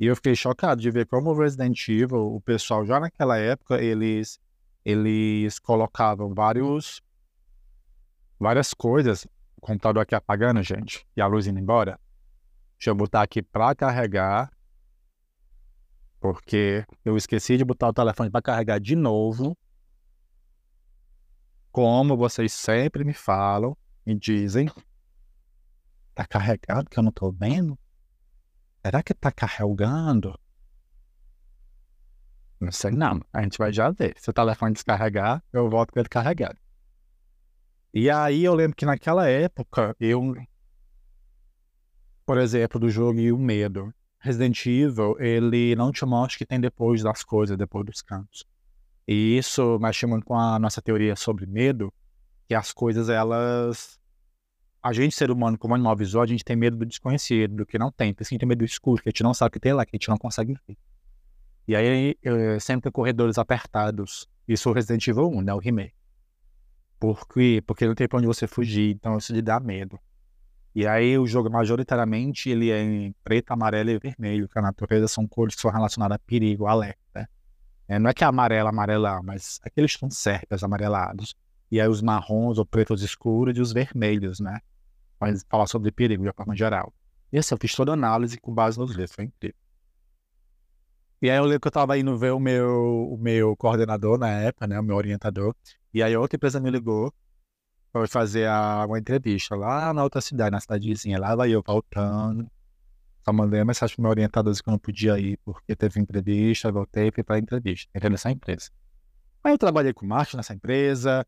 E 0.00 0.06
eu 0.06 0.16
fiquei 0.16 0.34
chocado 0.34 0.80
de 0.80 0.90
ver 0.90 1.06
como 1.06 1.30
o 1.30 1.38
Resident 1.38 1.88
Evil, 1.88 2.34
o 2.34 2.40
pessoal 2.40 2.86
já 2.86 2.98
naquela 2.98 3.36
época, 3.36 3.82
eles, 3.82 4.38
eles 4.84 5.58
colocavam 5.58 6.32
vários 6.32 7.02
várias 8.38 8.72
coisas. 8.72 9.26
O 9.56 9.60
computador 9.60 10.02
aqui 10.02 10.14
apagando, 10.14 10.62
gente, 10.62 11.06
e 11.16 11.20
a 11.20 11.26
luz 11.26 11.46
indo 11.46 11.58
embora. 11.58 11.98
Deixa 12.78 12.90
eu 12.90 12.94
botar 12.94 13.22
aqui 13.22 13.42
para 13.42 13.74
carregar. 13.74 14.50
Porque 16.20 16.84
eu 17.04 17.16
esqueci 17.16 17.56
de 17.56 17.64
botar 17.64 17.88
o 17.88 17.92
telefone 17.92 18.30
para 18.30 18.42
carregar 18.42 18.80
de 18.80 18.96
novo. 18.96 19.56
Como 21.70 22.16
vocês 22.16 22.52
sempre 22.52 23.04
me 23.04 23.12
falam, 23.12 23.76
me 24.04 24.18
dizem. 24.18 24.70
Tá 26.14 26.26
carregado 26.26 26.90
que 26.90 26.98
eu 26.98 27.02
não 27.02 27.12
tô 27.12 27.30
vendo? 27.30 27.78
Será 28.84 29.02
que 29.02 29.14
tá 29.14 29.30
carregando? 29.30 30.38
Não 32.60 32.72
sei 32.72 32.90
não. 32.90 33.20
A 33.32 33.42
gente 33.42 33.58
vai 33.58 33.72
já 33.72 33.90
ver. 33.90 34.14
Se 34.18 34.30
o 34.30 34.32
telefone 34.32 34.72
descarregar, 34.72 35.42
eu 35.52 35.70
volto 35.70 35.92
com 35.92 36.00
ele 36.00 36.08
carregado. 36.08 36.58
E 37.94 38.10
aí 38.10 38.44
eu 38.44 38.54
lembro 38.54 38.76
que 38.76 38.84
naquela 38.84 39.28
época, 39.28 39.96
eu, 40.00 40.34
por 42.26 42.38
exemplo, 42.38 42.80
do 42.80 42.90
jogo 42.90 43.18
e 43.18 43.32
o 43.32 43.38
medo, 43.38 43.94
Resident 44.20 44.66
Evil, 44.66 45.16
ele 45.20 45.76
não 45.76 45.92
te 45.92 46.04
mostra 46.04 46.36
o 46.36 46.38
que 46.38 46.46
tem 46.46 46.60
depois 46.60 47.02
das 47.02 47.22
coisas, 47.22 47.56
depois 47.56 47.86
dos 47.86 48.02
cantos. 48.02 48.44
E 49.06 49.38
isso 49.38 49.78
mexe 49.78 50.04
muito 50.06 50.26
com 50.26 50.36
a 50.36 50.58
nossa 50.58 50.82
teoria 50.82 51.16
sobre 51.16 51.46
medo, 51.46 51.92
que 52.46 52.54
as 52.54 52.72
coisas, 52.72 53.08
elas... 53.08 53.98
A 54.82 54.92
gente, 54.92 55.14
ser 55.14 55.30
humano, 55.30 55.58
como 55.58 55.74
animal 55.74 55.96
visual, 55.96 56.24
a 56.24 56.26
gente 56.26 56.44
tem 56.44 56.56
medo 56.56 56.76
do 56.76 56.86
desconhecido, 56.86 57.56
do 57.56 57.66
que 57.66 57.78
não 57.78 57.90
tem. 57.90 58.12
Porque 58.12 58.24
a 58.24 58.28
gente 58.28 58.40
tem 58.40 58.48
medo 58.48 58.60
do 58.60 58.64
escuro, 58.64 59.02
que 59.02 59.08
a 59.08 59.10
gente 59.10 59.22
não 59.22 59.34
sabe 59.34 59.48
o 59.48 59.52
que 59.52 59.60
tem 59.60 59.72
lá, 59.72 59.84
que 59.84 59.90
a 59.94 59.96
gente 59.96 60.08
não 60.08 60.16
consegue 60.16 60.54
ver. 60.66 60.76
E 61.66 61.76
aí, 61.76 62.16
eu, 62.22 62.58
sempre 62.60 62.90
corredores 62.90 63.38
apertados. 63.38 64.28
Isso 64.46 64.70
o 64.70 64.72
Resident 64.72 65.06
Evil 65.06 65.28
1, 65.30 65.42
né? 65.42 65.54
O 65.54 65.58
remake. 65.58 65.94
Porque, 66.98 67.62
porque 67.66 67.86
não 67.86 67.94
tem 67.94 68.08
pra 68.08 68.18
onde 68.18 68.26
você 68.26 68.46
fugir, 68.46 68.94
então 68.94 69.18
isso 69.18 69.32
lhe 69.32 69.42
dá 69.42 69.60
medo. 69.60 69.98
E 70.78 70.86
aí 70.86 71.18
o 71.18 71.26
jogo, 71.26 71.50
majoritariamente, 71.50 72.48
ele 72.48 72.70
é 72.70 72.80
em 72.80 73.12
preto, 73.24 73.50
amarelo 73.50 73.90
e 73.90 73.98
vermelho, 73.98 74.48
que 74.48 74.56
a 74.60 74.62
natureza 74.62 75.08
são 75.08 75.26
cores 75.26 75.56
que 75.56 75.60
são 75.60 75.72
relacionadas 75.72 76.14
a 76.14 76.18
perigo, 76.20 76.68
alerta. 76.68 77.28
É, 77.88 77.98
não 77.98 78.08
é 78.08 78.14
que 78.14 78.22
é 78.22 78.26
amarelo, 78.28 78.68
amarela, 78.68 79.20
mas 79.20 79.58
aqueles 79.64 79.96
tons 79.96 80.16
sérpias 80.16 80.62
amarelados. 80.62 81.34
E 81.68 81.80
aí 81.80 81.88
os 81.88 82.00
marrons 82.00 82.58
ou 82.58 82.64
pretos 82.64 83.02
escuros 83.02 83.58
e 83.58 83.60
os 83.60 83.72
vermelhos, 83.72 84.38
né? 84.38 84.60
Mas 85.20 85.44
falar 85.50 85.66
sobre 85.66 85.90
perigo 85.90 86.22
de 86.22 86.32
forma 86.32 86.54
geral. 86.54 86.94
E 87.32 87.38
assim, 87.38 87.56
eu 87.56 87.58
fiz 87.60 87.74
toda 87.74 87.90
a 87.90 87.94
análise 87.94 88.38
com 88.38 88.54
base 88.54 88.78
nos 88.78 88.92
livros, 88.92 89.12
foi 89.12 89.24
incrível. 89.24 89.58
E 91.20 91.28
aí 91.28 91.38
eu 91.38 91.42
lembro 91.42 91.58
que 91.58 91.66
eu 91.66 91.72
tava 91.72 91.98
indo 91.98 92.16
ver 92.16 92.32
o 92.32 92.38
meu, 92.38 93.08
o 93.10 93.18
meu 93.18 93.56
coordenador 93.56 94.16
na 94.16 94.28
época, 94.28 94.68
né, 94.68 94.78
o 94.78 94.84
meu 94.84 94.94
orientador, 94.94 95.56
e 95.92 96.04
aí 96.04 96.16
outra 96.16 96.36
empresa 96.36 96.60
me 96.60 96.70
ligou 96.70 97.12
para 97.92 98.06
fazer 98.06 98.46
a, 98.46 98.84
uma 98.86 98.98
entrevista 98.98 99.54
lá 99.56 99.92
na 99.92 100.02
outra 100.02 100.20
cidade, 100.20 100.50
na 100.50 100.60
cidadezinha, 100.60 101.18
lá 101.18 101.34
vai 101.34 101.50
eu 101.50 101.62
voltando, 101.64 102.50
só 103.24 103.32
mandei 103.32 103.62
mensagem 103.64 103.94
pro 103.96 104.02
meu 104.02 104.10
orientador 104.10 104.54
que 104.54 104.68
eu 104.68 104.72
não 104.72 104.78
podia 104.78 105.18
ir 105.18 105.38
porque 105.44 105.74
teve 105.76 106.00
entrevista, 106.00 106.72
voltei 106.72 107.10
fui 107.10 107.22
pra 107.22 107.38
entrevista, 107.38 107.90
entrei 107.94 108.10
nessa 108.10 108.30
empresa. 108.30 108.70
Aí 109.42 109.52
eu 109.52 109.58
trabalhei 109.58 109.92
com 109.92 110.06
marketing 110.06 110.38
nessa 110.38 110.54
empresa, 110.54 111.26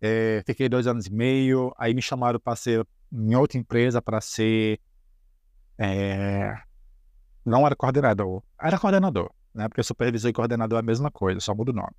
é, 0.00 0.42
fiquei 0.46 0.68
dois 0.68 0.86
anos 0.86 1.06
e 1.06 1.12
meio, 1.12 1.72
aí 1.78 1.94
me 1.94 2.02
chamaram 2.02 2.38
para 2.38 2.56
ser 2.56 2.86
em 3.12 3.34
outra 3.34 3.58
empresa 3.58 4.02
para 4.02 4.20
ser 4.20 4.80
é, 5.78 6.54
não 7.44 7.66
era 7.66 7.74
coordenador, 7.74 8.42
era 8.60 8.78
coordenador, 8.78 9.30
né? 9.54 9.68
Porque 9.68 9.82
supervisor 9.82 10.28
e 10.28 10.32
coordenador 10.32 10.78
é 10.78 10.80
a 10.80 10.84
mesma 10.84 11.10
coisa, 11.10 11.40
só 11.40 11.54
muda 11.54 11.70
o 11.70 11.74
nome. 11.74 11.94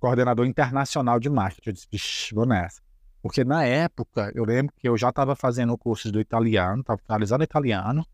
Coordenador 0.00 0.46
internacional 0.46 1.20
de 1.20 1.28
marketing. 1.30 1.70
Eu 1.70 1.74
disse, 1.90 2.34
vou 2.34 2.46
nessa. 2.46 2.83
Porque 3.24 3.42
na 3.42 3.64
época, 3.64 4.30
eu 4.34 4.44
lembro 4.44 4.74
que 4.76 4.86
eu 4.86 4.98
já 4.98 5.08
estava 5.08 5.34
fazendo 5.34 5.78
cursos 5.78 6.12
do 6.12 6.20
italiano, 6.20 6.82
estava 6.82 7.00
finalizando 7.00 7.42
italiano, 7.42 8.06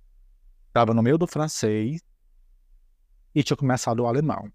estava 0.69 0.95
no 0.95 1.03
meio 1.03 1.19
do 1.19 1.27
francês 1.27 2.01
e 3.35 3.43
tinha 3.43 3.57
começado 3.57 3.99
o 3.99 4.07
alemão. 4.07 4.49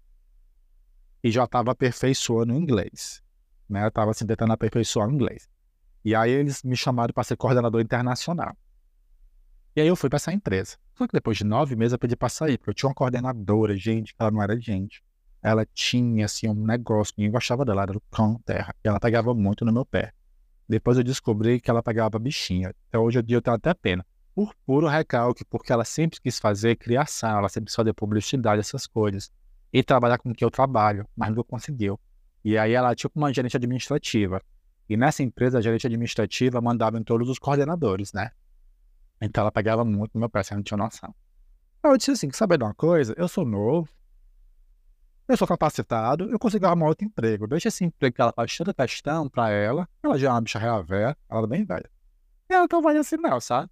E 1.22 1.30
já 1.30 1.44
estava 1.44 1.72
aperfeiçoando 1.72 2.54
o 2.54 2.56
inglês. 2.56 3.22
Né? 3.68 3.84
Eu 3.84 3.88
estava 3.88 4.12
assim, 4.12 4.24
tentando 4.24 4.54
aperfeiçoar 4.54 5.10
o 5.10 5.12
inglês. 5.12 5.46
E 6.02 6.14
aí 6.14 6.30
eles 6.30 6.62
me 6.62 6.74
chamaram 6.74 7.12
para 7.12 7.24
ser 7.24 7.36
coordenador 7.36 7.82
internacional. 7.82 8.56
E 9.76 9.82
aí 9.82 9.86
eu 9.86 9.94
fui 9.94 10.08
para 10.08 10.16
essa 10.16 10.32
empresa. 10.32 10.78
Só 10.94 11.06
que 11.06 11.12
depois 11.12 11.36
de 11.36 11.44
nove 11.44 11.76
meses 11.76 11.92
eu 11.92 11.98
pedi 11.98 12.16
para 12.16 12.30
sair, 12.30 12.56
porque 12.56 12.70
eu 12.70 12.74
tinha 12.74 12.88
uma 12.88 12.94
coordenadora, 12.94 13.76
gente, 13.76 14.14
ela 14.18 14.30
não 14.30 14.42
era 14.42 14.58
gente. 14.58 15.04
Ela 15.42 15.66
tinha, 15.66 16.24
assim, 16.24 16.48
um 16.48 16.54
negócio, 16.54 17.12
ninguém 17.18 17.30
gostava 17.30 17.62
dela, 17.62 17.82
era 17.82 17.92
do 17.92 18.00
cão 18.10 18.40
terra. 18.42 18.74
E 18.82 18.88
ela 18.88 18.98
pegava 18.98 19.34
muito 19.34 19.62
no 19.62 19.70
meu 19.70 19.84
pé. 19.84 20.14
Depois 20.68 20.98
eu 20.98 21.04
descobri 21.04 21.60
que 21.60 21.70
ela 21.70 21.82
pegava 21.82 22.18
bichinha. 22.18 22.74
Até 22.88 22.98
hoje 22.98 23.18
eu 23.18 23.42
tenho 23.42 23.56
até 23.56 23.72
pena. 23.72 24.04
Por 24.34 24.54
puro 24.66 24.86
recalque, 24.86 25.44
porque 25.44 25.72
ela 25.72 25.84
sempre 25.84 26.20
quis 26.20 26.38
fazer 26.38 26.76
criação, 26.76 27.38
ela 27.38 27.48
sempre 27.48 27.66
quis 27.66 27.74
fazer 27.74 27.92
publicidade, 27.94 28.60
essas 28.60 28.86
coisas. 28.86 29.30
E 29.72 29.82
trabalhar 29.82 30.18
com 30.18 30.30
o 30.30 30.34
que 30.34 30.44
eu 30.44 30.50
trabalho, 30.50 31.06
mas 31.16 31.34
não 31.34 31.42
conseguiu. 31.42 31.98
E 32.44 32.58
aí 32.58 32.72
ela 32.72 32.94
tinha 32.94 33.10
uma 33.14 33.32
gerente 33.32 33.56
administrativa. 33.56 34.42
E 34.88 34.96
nessa 34.96 35.22
empresa, 35.22 35.58
a 35.58 35.60
gerente 35.60 35.86
administrativa 35.86 36.60
mandava 36.60 36.98
em 36.98 37.02
todos 37.02 37.28
os 37.28 37.38
coordenadores, 37.38 38.12
né? 38.12 38.30
Então 39.20 39.42
ela 39.42 39.50
pegava 39.50 39.84
muito 39.84 40.12
no 40.14 40.20
meu 40.20 40.28
pé, 40.28 40.42
você 40.42 40.54
não 40.54 40.62
tinha 40.62 40.76
noção. 40.76 41.14
Aí 41.82 41.90
eu 41.90 41.96
disse 41.96 42.10
assim, 42.10 42.30
sabe 42.32 42.58
de 42.58 42.64
uma 42.64 42.74
coisa? 42.74 43.14
Eu 43.16 43.28
sou 43.28 43.44
novo, 43.44 43.88
eu 45.28 45.36
sou 45.36 45.46
capacitado, 45.46 46.30
eu 46.30 46.38
consigo 46.38 46.66
arrumar 46.66 46.86
outro 46.86 47.04
emprego. 47.04 47.46
Deixa 47.46 47.68
esse 47.68 47.84
emprego 47.84 48.14
que 48.14 48.20
ela 48.20 48.32
faz 48.32 48.56
tanta 48.56 48.72
questão 48.72 49.28
pra 49.28 49.50
ela, 49.50 49.88
ela 50.02 50.18
já 50.18 50.28
é 50.28 50.30
uma 50.30 50.40
bicha 50.40 50.58
real 50.58 50.84
velha, 50.84 51.16
ela 51.28 51.42
é 51.42 51.46
bem 51.46 51.64
velha. 51.64 51.90
E 52.48 52.54
ela 52.54 52.66
não 52.70 52.82
vai 52.82 52.96
assim 52.96 53.16
não, 53.16 53.40
sabe? 53.40 53.68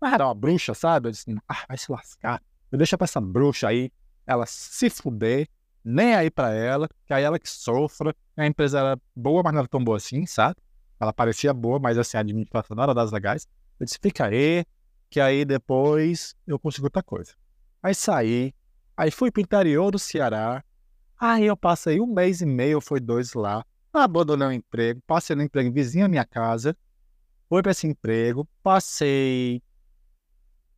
Mas 0.00 0.12
era 0.12 0.26
uma 0.26 0.34
bruxa, 0.34 0.74
sabe? 0.74 1.08
Eu 1.08 1.12
disse, 1.12 1.34
ah, 1.48 1.64
vai 1.66 1.78
se 1.78 1.90
lascar. 1.90 2.42
Eu 2.70 2.76
deixo 2.76 2.96
pra 2.98 3.06
essa 3.06 3.20
bruxa 3.20 3.68
aí, 3.68 3.90
ela 4.26 4.44
se 4.46 4.90
fuder, 4.90 5.48
nem 5.82 6.14
aí 6.14 6.30
pra 6.30 6.52
ela, 6.52 6.88
que 7.06 7.14
aí 7.14 7.24
ela 7.24 7.38
que 7.38 7.48
sofra. 7.48 8.14
A 8.36 8.46
empresa 8.46 8.78
era 8.78 9.00
boa, 9.16 9.42
mas 9.42 9.52
não 9.52 9.60
era 9.60 9.68
tão 9.68 9.82
boa 9.82 9.96
assim, 9.96 10.26
sabe? 10.26 10.56
Ela 11.00 11.12
parecia 11.12 11.54
boa, 11.54 11.78
mas 11.78 11.96
assim, 11.96 12.18
a 12.18 12.20
administração 12.20 12.76
não 12.76 12.82
era 12.82 12.94
das 12.94 13.10
legais. 13.10 13.48
Eu 13.80 13.86
disse, 13.86 13.98
fica 14.00 14.26
aí, 14.26 14.64
que 15.08 15.20
aí 15.20 15.44
depois 15.44 16.34
eu 16.46 16.58
consigo 16.58 16.86
outra 16.86 17.02
coisa. 17.02 17.32
Aí 17.82 17.94
saí, 17.94 18.52
aí 18.96 19.10
fui 19.10 19.30
pro 19.30 19.40
interior 19.40 19.90
do 19.90 19.98
Ceará, 19.98 20.62
aí 21.18 21.46
eu 21.46 21.56
passei 21.56 22.00
um 22.00 22.06
mês 22.06 22.40
e 22.40 22.46
meio, 22.46 22.80
foi 22.80 23.00
dois 23.00 23.34
lá, 23.34 23.64
abandonei 23.92 24.48
o 24.48 24.52
emprego, 24.52 25.00
passei 25.06 25.34
no 25.34 25.42
emprego 25.42 25.72
vizinho 25.72 26.04
à 26.04 26.08
minha 26.08 26.24
casa, 26.24 26.76
fui 27.48 27.62
para 27.62 27.72
esse 27.72 27.86
emprego, 27.86 28.48
passei 28.62 29.62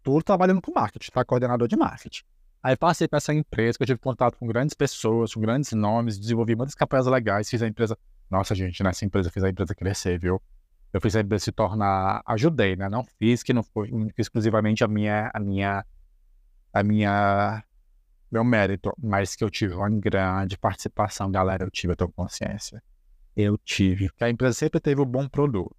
tudo 0.03 0.23
trabalhando 0.23 0.63
com 0.63 0.73
marketing, 0.73 1.11
tá? 1.11 1.25
Coordenador 1.25 1.69
de 1.69 1.77
marketing. 1.77 2.23
Aí 2.63 2.77
passei 2.77 3.09
para 3.09 3.19
essa 3.19 3.33
empresa, 3.33 3.79
que 3.79 3.83
eu 3.83 3.87
tive 3.87 4.01
contato 4.01 4.39
com 4.39 4.47
grandes 4.47 4.75
pessoas, 4.75 5.35
com 5.35 5.41
grandes 5.41 5.73
nomes, 5.73 6.19
desenvolvi 6.19 6.55
muitas 6.55 6.75
campanhas 6.75 7.07
legais, 7.07 7.49
fiz 7.49 7.63
a 7.63 7.67
empresa. 7.67 7.97
Nossa, 8.31 8.55
gente, 8.55 8.83
nessa 8.83 9.05
empresa 9.05 9.29
eu 9.29 9.33
fiz 9.33 9.43
a 9.43 9.49
empresa 9.49 9.75
crescer, 9.75 10.19
viu? 10.19 10.41
eu 10.93 11.01
fiz 11.01 11.15
a 11.15 11.21
empresa 11.21 11.45
se 11.45 11.53
tornar, 11.53 12.23
ajudei, 12.27 12.75
né? 12.77 12.89
Não 12.89 13.05
fiz 13.05 13.43
que 13.43 13.53
não 13.53 13.63
foi 13.63 13.91
exclusivamente 14.19 14.83
a 14.83 14.89
minha, 14.89 15.31
a 15.33 15.39
minha, 15.39 15.85
a 16.73 16.83
minha, 16.83 17.65
meu 18.31 18.45
mérito, 18.45 18.93
mas 19.03 19.35
que 19.35 19.43
eu 19.43 19.51
tive 19.51 19.75
uma 19.75 19.91
grande 19.91 20.57
participação, 20.57 21.31
galera, 21.31 21.65
eu 21.65 21.71
tive, 21.71 21.93
eu 21.93 21.97
tenho 21.97 22.13
consciência. 22.13 22.83
Eu 23.37 23.59
tive, 23.59 24.09
porque 24.09 24.25
a 24.25 24.31
empresa 24.31 24.55
sempre 24.55 24.81
teve 24.81 25.01
um 25.01 25.07
bom 25.07 25.29
produto. 25.29 25.75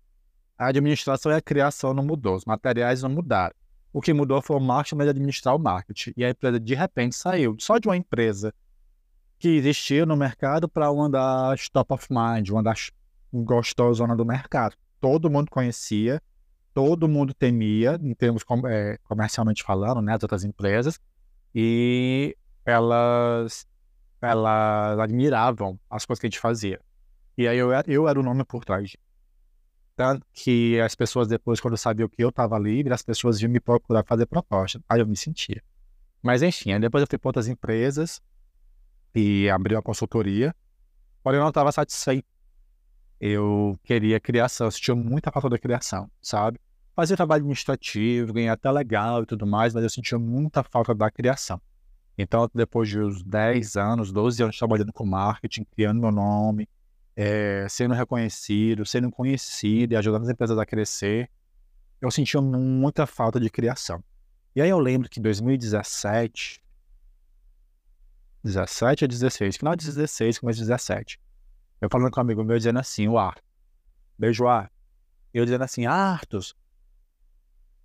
A 0.58 0.68
administração 0.68 1.32
e 1.32 1.36
a 1.36 1.42
criação 1.42 1.94
não 1.94 2.04
mudou, 2.04 2.36
os 2.36 2.46
materiais 2.46 3.02
não 3.02 3.10
mudaram. 3.10 3.56
O 3.94 4.02
que 4.02 4.14
mudou 4.14 4.42
foi 4.42 4.56
o 4.56 4.60
marketing 4.60 5.04
de 5.04 5.10
administrar 5.10 5.56
o 5.56 5.60
marketing. 5.60 6.14
E 6.16 6.24
a 6.24 6.30
empresa, 6.30 6.60
de 6.60 6.76
repente, 6.76 7.16
saiu 7.16 7.56
só 7.60 7.78
de 7.78 7.88
uma 7.88 7.98
empresa 7.98 8.54
que 9.38 9.50
existia 9.50 10.06
no 10.06 10.16
mercado 10.16 10.70
para 10.70 10.92
uma 10.92 11.10
das 11.10 11.68
top 11.70 11.94
of 11.94 12.08
mind, 12.10 12.50
uma 12.50 12.64
das 12.64 12.92
gostosas 13.34 14.08
do 14.16 14.26
mercado 14.26 14.76
todo 15.02 15.30
mundo 15.30 15.50
conhecia, 15.50 16.22
todo 16.74 17.10
mundo 17.10 17.34
temia, 17.34 18.00
em 18.02 18.14
termos 18.14 18.44
é, 18.70 18.98
comercialmente 19.04 19.64
falando, 19.64 20.02
né, 20.02 20.14
as 20.14 20.24
outras 20.24 20.46
empresas, 20.46 21.00
e 21.54 22.38
elas, 22.72 23.68
elas 24.22 25.00
admiravam 25.00 25.80
as 25.90 26.06
coisas 26.06 26.20
que 26.20 26.28
a 26.28 26.30
gente 26.30 26.40
fazia. 26.40 26.80
E 27.38 27.48
aí 27.48 27.58
eu, 27.58 27.72
eu 27.88 28.08
era 28.08 28.20
o 28.20 28.24
nome 28.24 28.44
por 28.44 28.66
trás. 28.66 28.96
Tanto 29.96 30.26
que 30.34 30.80
as 30.80 30.96
pessoas 30.96 31.28
depois, 31.28 31.60
quando 31.60 31.78
sabiam 31.78 32.10
que 32.10 32.24
eu 32.24 32.30
estava 32.30 32.58
livre, 32.58 32.94
as 32.94 33.04
pessoas 33.04 33.40
iam 33.42 33.52
me 33.52 33.60
procurar 33.60 34.04
fazer 34.04 34.26
proposta. 34.26 34.82
Aí 34.90 35.00
eu 35.00 35.08
me 35.08 35.18
sentia. 35.18 35.62
Mas 36.24 36.42
enfim, 36.42 36.80
depois 36.80 37.02
eu 37.02 37.08
fui 37.10 37.18
para 37.20 37.30
outras 37.30 37.48
empresas 37.48 38.22
e 39.14 39.50
abri 39.50 39.76
uma 39.76 39.82
consultoria, 39.82 40.56
porém 41.22 41.38
eu 41.38 41.42
não 41.42 41.50
estava 41.50 41.72
satisfeito 41.72 42.26
eu 43.22 43.80
queria 43.84 44.20
criação, 44.20 44.66
eu 44.66 44.72
sentia 44.72 44.96
muita 44.96 45.32
falta 45.32 45.48
da 45.48 45.60
criação, 45.60 46.10
sabe? 46.20 46.60
Fazia 46.96 47.16
trabalho 47.16 47.42
administrativo, 47.42 48.34
ganhar 48.34 48.54
até 48.54 48.70
legal 48.72 49.22
e 49.22 49.26
tudo 49.28 49.46
mais, 49.46 49.76
mas 49.76 49.84
eu 49.84 49.90
sentia 49.92 50.18
muita 50.18 50.64
falta 50.64 50.96
da 50.96 51.10
criação. 51.12 51.62
Então, 52.22 52.48
depois 52.54 52.88
de 52.88 53.00
uns 53.00 53.24
10 53.24 53.76
anos, 53.78 54.12
12 54.12 54.44
anos 54.44 54.56
trabalhando 54.56 54.94
com 54.94 55.04
marketing, 55.04 55.64
criando 55.64 56.00
meu 56.00 56.12
nome, 56.12 56.70
é, 57.16 57.66
sendo 57.68 57.96
reconhecido, 57.96 58.86
sendo 58.86 59.10
conhecido 59.10 59.94
e 59.94 59.96
ajudando 59.96 60.22
as 60.24 60.30
empresas 60.30 60.56
a 60.56 60.64
crescer, 60.64 61.32
eu 62.00 62.12
sentia 62.12 62.40
muita 62.40 63.08
falta 63.08 63.40
de 63.40 63.50
criação. 63.50 64.04
E 64.56 64.62
aí 64.62 64.70
eu 64.70 64.78
lembro 64.78 65.10
que 65.10 65.20
em 65.20 65.24
2017, 65.24 66.64
17 68.44 69.06
a 69.06 69.08
16, 69.08 69.58
final 69.58 69.76
de 69.76 69.86
16, 69.88 70.38
começo 70.38 70.60
de 70.60 70.66
17, 70.66 71.20
eu 71.82 71.90
falando 71.92 72.12
com 72.12 72.20
um 72.20 72.22
amigo 72.22 72.44
meu 72.44 72.58
dizendo 72.58 72.78
assim, 72.78 73.08
o 73.08 73.18
Arthur. 73.18 73.44
Beijo, 74.16 74.46
Arthur. 74.46 74.72
Eu 75.34 75.44
dizendo 75.44 75.64
assim, 75.64 75.88
Arthur, 75.88 76.44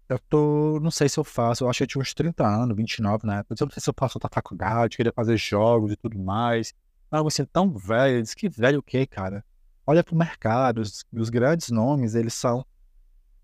eu 0.09 0.19
tô, 0.19 0.79
não 0.81 0.91
sei 0.91 1.09
se 1.09 1.19
eu 1.19 1.25
faço, 1.25 1.65
eu 1.65 1.69
acho 1.71 1.79
que 1.79 1.85
eu 1.85 1.89
tinha 1.89 2.03
uns 2.03 2.15
30 2.15 2.47
anos, 2.47 2.77
29 2.77 3.27
na 3.27 3.39
época, 3.39 3.55
eu 3.59 3.67
não 3.67 3.73
sei 3.73 3.83
se 3.83 3.91
eu 3.91 3.95
faço 3.97 4.19
outra 4.19 4.31
faculdade, 4.33 4.97
queria 4.97 5.13
fazer 5.13 5.37
jogos 5.37 5.93
e 5.93 5.97
tudo 5.97 6.19
mais. 6.19 6.73
Mas 7.11 7.23
você 7.23 7.43
é 7.43 7.47
tão 7.47 7.73
velho, 7.73 8.23
disse 8.23 8.37
que 8.37 8.49
velho 8.49 8.81
o 8.81 8.83
quê, 8.83 9.07
cara? 9.07 9.45
Olha 9.87 10.05
pro 10.05 10.17
mercado, 10.17 10.81
os, 10.81 11.05
os 11.13 11.31
grandes 11.31 11.71
nomes, 11.71 12.15
eles 12.15 12.35
são. 12.35 12.65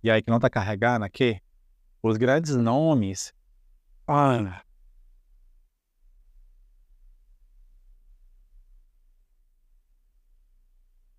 E 0.03 0.11
aí 0.11 0.23
que 0.23 0.31
não 0.31 0.41
tá 0.41 0.51
carregando 0.51 1.05
aqui? 1.05 1.41
Os 2.03 2.17
grandes 2.17 2.57
nomes. 2.57 3.33
Olha, 4.07 4.63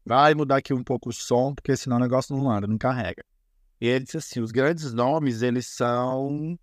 vai 0.06 0.34
mudar 0.34 0.58
aqui 0.58 0.73
um 0.73 0.84
pouco 0.84 1.10
o 1.10 1.13
som, 1.13 1.53
porque 1.56 1.75
senão 1.75 1.97
o 1.97 1.99
negócio 1.99 2.36
não 2.36 2.49
anda, 2.49 2.67
não 2.67 2.77
carrega. 2.77 3.23
Ele 3.87 4.05
disse 4.05 4.15
assim, 4.15 4.39
os 4.39 4.51
grandes 4.51 4.93
nomes, 4.93 5.41
eles 5.41 5.67
são 5.67 6.57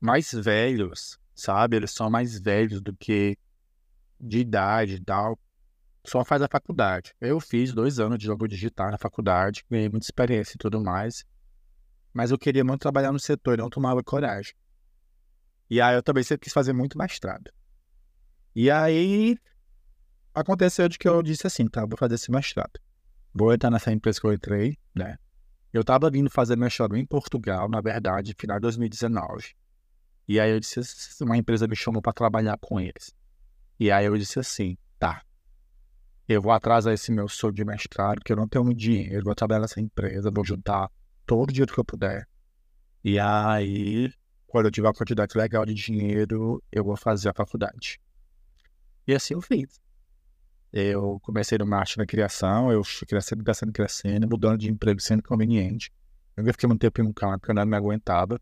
mais 0.00 0.32
velhos, 0.32 1.18
sabe? 1.34 1.76
Eles 1.76 1.90
são 1.90 2.08
mais 2.08 2.40
velhos 2.40 2.80
do 2.80 2.96
que 2.96 3.36
de 4.18 4.38
idade 4.38 4.94
e 4.94 5.04
tal. 5.04 5.38
Só 6.06 6.24
faz 6.24 6.40
a 6.40 6.48
faculdade. 6.48 7.14
Eu 7.20 7.38
fiz 7.38 7.74
dois 7.74 8.00
anos 8.00 8.18
de 8.18 8.24
jogo 8.24 8.48
digital 8.48 8.90
na 8.90 8.96
faculdade, 8.96 9.62
ganhei 9.70 9.90
muita 9.90 10.06
experiência 10.06 10.54
e 10.54 10.58
tudo 10.58 10.80
mais. 10.80 11.22
Mas 12.14 12.30
eu 12.30 12.38
queria 12.38 12.64
muito 12.64 12.80
trabalhar 12.80 13.12
no 13.12 13.20
setor, 13.20 13.58
não 13.58 13.68
tomava 13.68 14.02
coragem. 14.02 14.54
E 15.68 15.82
aí 15.82 15.94
eu 15.94 16.02
também 16.02 16.24
sempre 16.24 16.44
quis 16.44 16.52
fazer 16.54 16.72
muito 16.72 16.96
mestrado. 16.96 17.52
E 18.56 18.70
aí 18.70 19.36
aconteceu 20.34 20.88
de 20.88 20.98
que 20.98 21.06
eu 21.06 21.22
disse 21.22 21.46
assim, 21.46 21.68
tá, 21.68 21.84
vou 21.84 21.98
fazer 21.98 22.14
esse 22.14 22.30
mestrado. 22.30 22.80
Vou 23.34 23.52
entrar 23.52 23.70
nessa 23.70 23.92
empresa 23.92 24.18
que 24.18 24.26
eu 24.26 24.32
entrei, 24.32 24.78
né? 24.94 25.18
Eu 25.72 25.82
tava 25.82 26.10
vindo 26.10 26.28
fazer 26.28 26.56
mestrado 26.56 26.96
em 26.96 27.06
Portugal, 27.06 27.68
na 27.68 27.80
verdade, 27.80 28.34
final 28.38 28.58
de 28.58 28.62
2019. 28.62 29.54
E 30.28 30.38
aí 30.38 30.50
eu 30.50 30.60
disse, 30.60 30.80
uma 31.22 31.36
empresa 31.36 31.66
me 31.66 31.74
chamou 31.74 32.02
para 32.02 32.12
trabalhar 32.12 32.58
com 32.60 32.78
eles. 32.78 33.14
E 33.80 33.90
aí 33.90 34.04
eu 34.04 34.16
disse 34.16 34.38
assim, 34.38 34.76
tá, 34.98 35.22
eu 36.28 36.40
vou 36.40 36.52
atrasar 36.52 36.92
esse 36.92 37.10
meu 37.10 37.28
sonho 37.28 37.52
de 37.52 37.64
mestrado, 37.64 38.16
porque 38.16 38.32
eu 38.32 38.36
não 38.36 38.46
tenho 38.46 38.72
dinheiro, 38.74 39.24
vou 39.24 39.34
trabalhar 39.34 39.60
nessa 39.60 39.80
empresa, 39.80 40.30
vou 40.30 40.44
juntar 40.44 40.90
todo 41.26 41.48
o 41.48 41.52
dinheiro 41.52 41.72
que 41.72 41.80
eu 41.80 41.84
puder. 41.84 42.28
E 43.02 43.18
aí, 43.18 44.12
quando 44.46 44.66
eu 44.66 44.70
tiver 44.70 44.86
uma 44.86 44.94
quantidade 44.94 45.36
legal 45.36 45.66
de 45.66 45.74
dinheiro, 45.74 46.62
eu 46.70 46.84
vou 46.84 46.96
fazer 46.96 47.30
a 47.30 47.34
faculdade. 47.34 48.00
E 49.06 49.14
assim 49.14 49.34
eu 49.34 49.40
fiz. 49.40 49.81
Eu 50.72 51.20
comecei 51.20 51.58
no 51.58 51.66
marketing 51.66 52.00
na 52.00 52.06
criação, 52.06 52.72
eu 52.72 52.82
fui 52.82 53.06
crescendo, 53.06 53.44
crescendo, 53.44 53.72
crescendo, 53.72 54.28
mudando 54.28 54.58
de 54.58 54.70
emprego 54.70 55.00
sendo 55.00 55.22
conveniente. 55.22 55.92
Eu 56.34 56.44
fiquei 56.46 56.66
muito 56.66 56.80
tempo 56.80 57.02
em 57.02 57.04
um 57.04 57.12
carro 57.12 57.38
porque 57.38 57.50
eu 57.50 57.54
não 57.54 57.66
me 57.66 57.76
aguentava. 57.76 58.40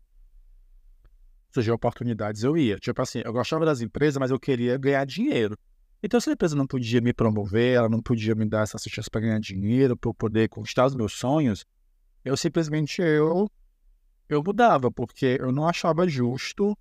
Surgiu 1.53 1.73
oportunidades, 1.73 2.43
eu 2.43 2.55
ia. 2.55 2.77
Tipo 2.77 3.01
assim, 3.01 3.21
eu 3.25 3.33
gostava 3.33 3.65
das 3.65 3.81
empresas, 3.81 4.17
mas 4.17 4.31
eu 4.31 4.39
queria 4.39 4.77
ganhar 4.77 5.05
dinheiro. 5.05 5.57
Então, 6.01 6.19
se 6.21 6.29
a 6.29 6.33
empresa 6.33 6.55
não 6.55 6.65
podia 6.65 7.01
me 7.01 7.13
promover, 7.13 7.75
ela 7.75 7.89
não 7.89 8.01
podia 8.01 8.33
me 8.33 8.45
dar 8.45 8.63
essa 8.63 8.77
chance 8.79 9.09
para 9.09 9.21
ganhar 9.21 9.39
dinheiro, 9.39 9.97
para 9.97 10.09
eu 10.09 10.13
poder 10.13 10.47
conquistar 10.47 10.85
os 10.85 10.95
meus 10.95 11.13
sonhos, 11.13 11.65
eu 12.23 12.37
simplesmente 12.37 13.01
eu, 13.01 13.51
eu 14.29 14.41
mudava, 14.41 14.89
porque 14.89 15.37
eu 15.39 15.51
não 15.51 15.67
achava 15.67 16.07
justo 16.07 16.75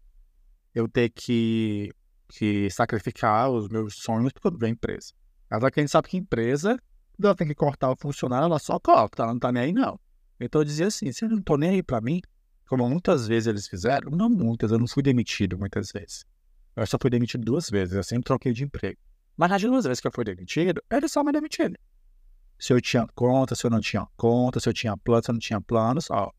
eu 0.75 0.89
ter 0.89 1.11
que, 1.11 1.93
que 2.29 2.71
sacrificar 2.71 3.51
os 3.51 3.69
meus 3.69 3.97
sonhos 3.97 4.33
por 4.33 4.57
da 4.57 4.69
empresa. 4.69 5.13
Mas 5.51 5.61
que 5.71 5.81
a 5.81 5.83
gente 5.83 5.91
sabe 5.91 6.09
que 6.09 6.17
empresa, 6.17 6.79
ela 7.21 7.35
tem 7.35 7.47
que 7.47 7.55
cortar 7.55 7.91
o 7.91 7.97
funcionário, 7.97 8.45
ela 8.45 8.59
só 8.59 8.79
corta, 8.79 9.25
ela 9.25 9.33
não 9.33 9.41
tá 9.41 9.51
nem 9.51 9.63
aí 9.65 9.73
não. 9.73 9.99
Então 10.39 10.61
eu 10.61 10.65
dizia 10.65 10.87
assim, 10.87 11.11
eu 11.21 11.29
não 11.29 11.43
tô 11.43 11.57
nem 11.57 11.71
aí 11.71 11.83
para 11.83 12.01
mim, 12.01 12.21
como 12.69 12.89
muitas 12.89 13.27
vezes 13.27 13.49
eles 13.49 13.67
fizeram, 13.67 14.11
não 14.13 14.31
muitas, 14.31 14.71
eu 14.71 14.79
não 14.79 14.87
fui 14.87 15.03
demitido 15.03 15.59
muitas 15.59 15.91
vezes. 15.91 16.25
Eu 16.77 16.87
só 16.87 16.97
fui 17.01 17.11
demitido 17.11 17.45
duas 17.45 17.69
vezes, 17.69 17.95
eu 17.95 18.05
sempre 18.05 18.25
troquei 18.25 18.53
de 18.53 18.63
emprego. 18.63 18.99
Mas 19.37 19.51
nas 19.51 19.63
duas 19.63 19.85
vezes 19.85 20.01
que 20.01 20.07
eu 20.07 20.13
fui 20.13 20.25
demitido, 20.25 20.81
ele 20.89 21.09
só 21.09 21.25
me 21.25 21.33
demitiu. 21.33 21.73
Se 22.59 22.73
eu 22.73 22.81
tinha 22.81 23.07
conta, 23.15 23.55
se 23.55 23.67
eu 23.67 23.71
não 23.71 23.81
tinha 23.81 24.07
conta, 24.17 24.61
se 24.61 24.69
eu 24.69 24.73
tinha 24.73 24.97
plano, 24.97 25.25
se 25.25 25.31
eu 25.31 25.33
não 25.33 25.41
tinha 25.41 25.61
planos, 25.61 26.11
ó, 26.11 26.31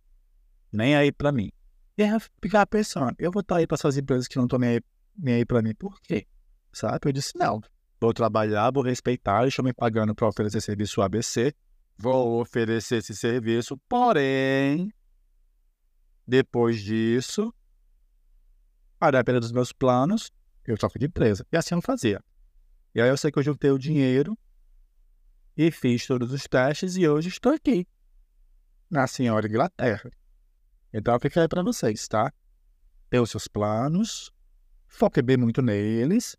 nem 0.72 0.96
aí 0.96 1.12
pra 1.12 1.32
mim. 1.32 1.52
E 1.98 2.04
aí 2.04 2.10
eu 2.10 2.20
ficava 2.42 2.66
pensando, 2.66 3.14
eu 3.20 3.32
vou 3.32 3.42
estar 3.42 3.58
aí 3.58 3.68
pra 3.68 3.76
essas 3.76 3.98
empresas 3.98 4.28
que 4.28 4.38
não 4.38 4.46
estão 4.46 4.58
nem 4.58 4.70
aí, 4.70 4.82
nem 5.18 5.36
aí 5.36 5.46
pra 5.46 5.62
mim, 5.62 5.76
por 5.76 6.00
quê? 6.02 6.26
Sabe? 6.72 7.00
Eu 7.04 7.12
disse, 7.12 7.38
não, 7.38 7.62
vou 8.02 8.14
trabalhar, 8.14 8.72
vou 8.72 8.82
respeitar, 8.82 9.48
estão 9.48 9.64
me 9.64 9.72
pagando 9.72 10.16
para 10.16 10.28
oferecer 10.28 10.60
serviço 10.60 11.04
ABC, 11.04 11.54
vou 11.96 12.42
oferecer 12.42 12.98
esse 12.98 13.16
serviço, 13.16 13.78
porém, 13.88 14.92
depois 16.26 16.82
disso, 16.82 17.54
a 19.00 19.12
depender 19.12 19.40
dos 19.40 19.52
meus 19.52 19.72
planos, 19.72 20.32
eu 20.66 20.76
troco 20.78 20.98
de 20.98 21.06
empresa. 21.06 21.46
E 21.52 21.58
assim 21.58 21.76
eu 21.76 21.82
fazia. 21.82 22.24
E 22.96 23.02
aí 23.02 23.08
eu 23.08 23.18
sei 23.18 23.32
que 23.32 23.38
eu 23.38 23.44
juntei 23.44 23.70
o 23.70 23.78
dinheiro 23.78 24.36
e 25.56 25.70
fiz 25.70 26.08
todos 26.08 26.32
os 26.32 26.44
testes 26.44 26.96
e 26.98 27.08
hoje 27.08 27.30
estou 27.30 27.54
aqui, 27.54 27.88
na 28.90 29.06
senhora 29.06 29.48
Inglaterra. 29.48 30.10
Então 30.92 31.20
fica 31.20 31.42
aí 31.42 31.48
para 31.48 31.62
vocês, 31.62 32.08
tá? 32.08 32.34
Tem 33.12 33.20
os 33.20 33.30
seus 33.30 33.48
planos, 33.48 34.32
foque 34.88 35.22
bem 35.22 35.38
muito 35.38 35.62
neles, 35.62 36.36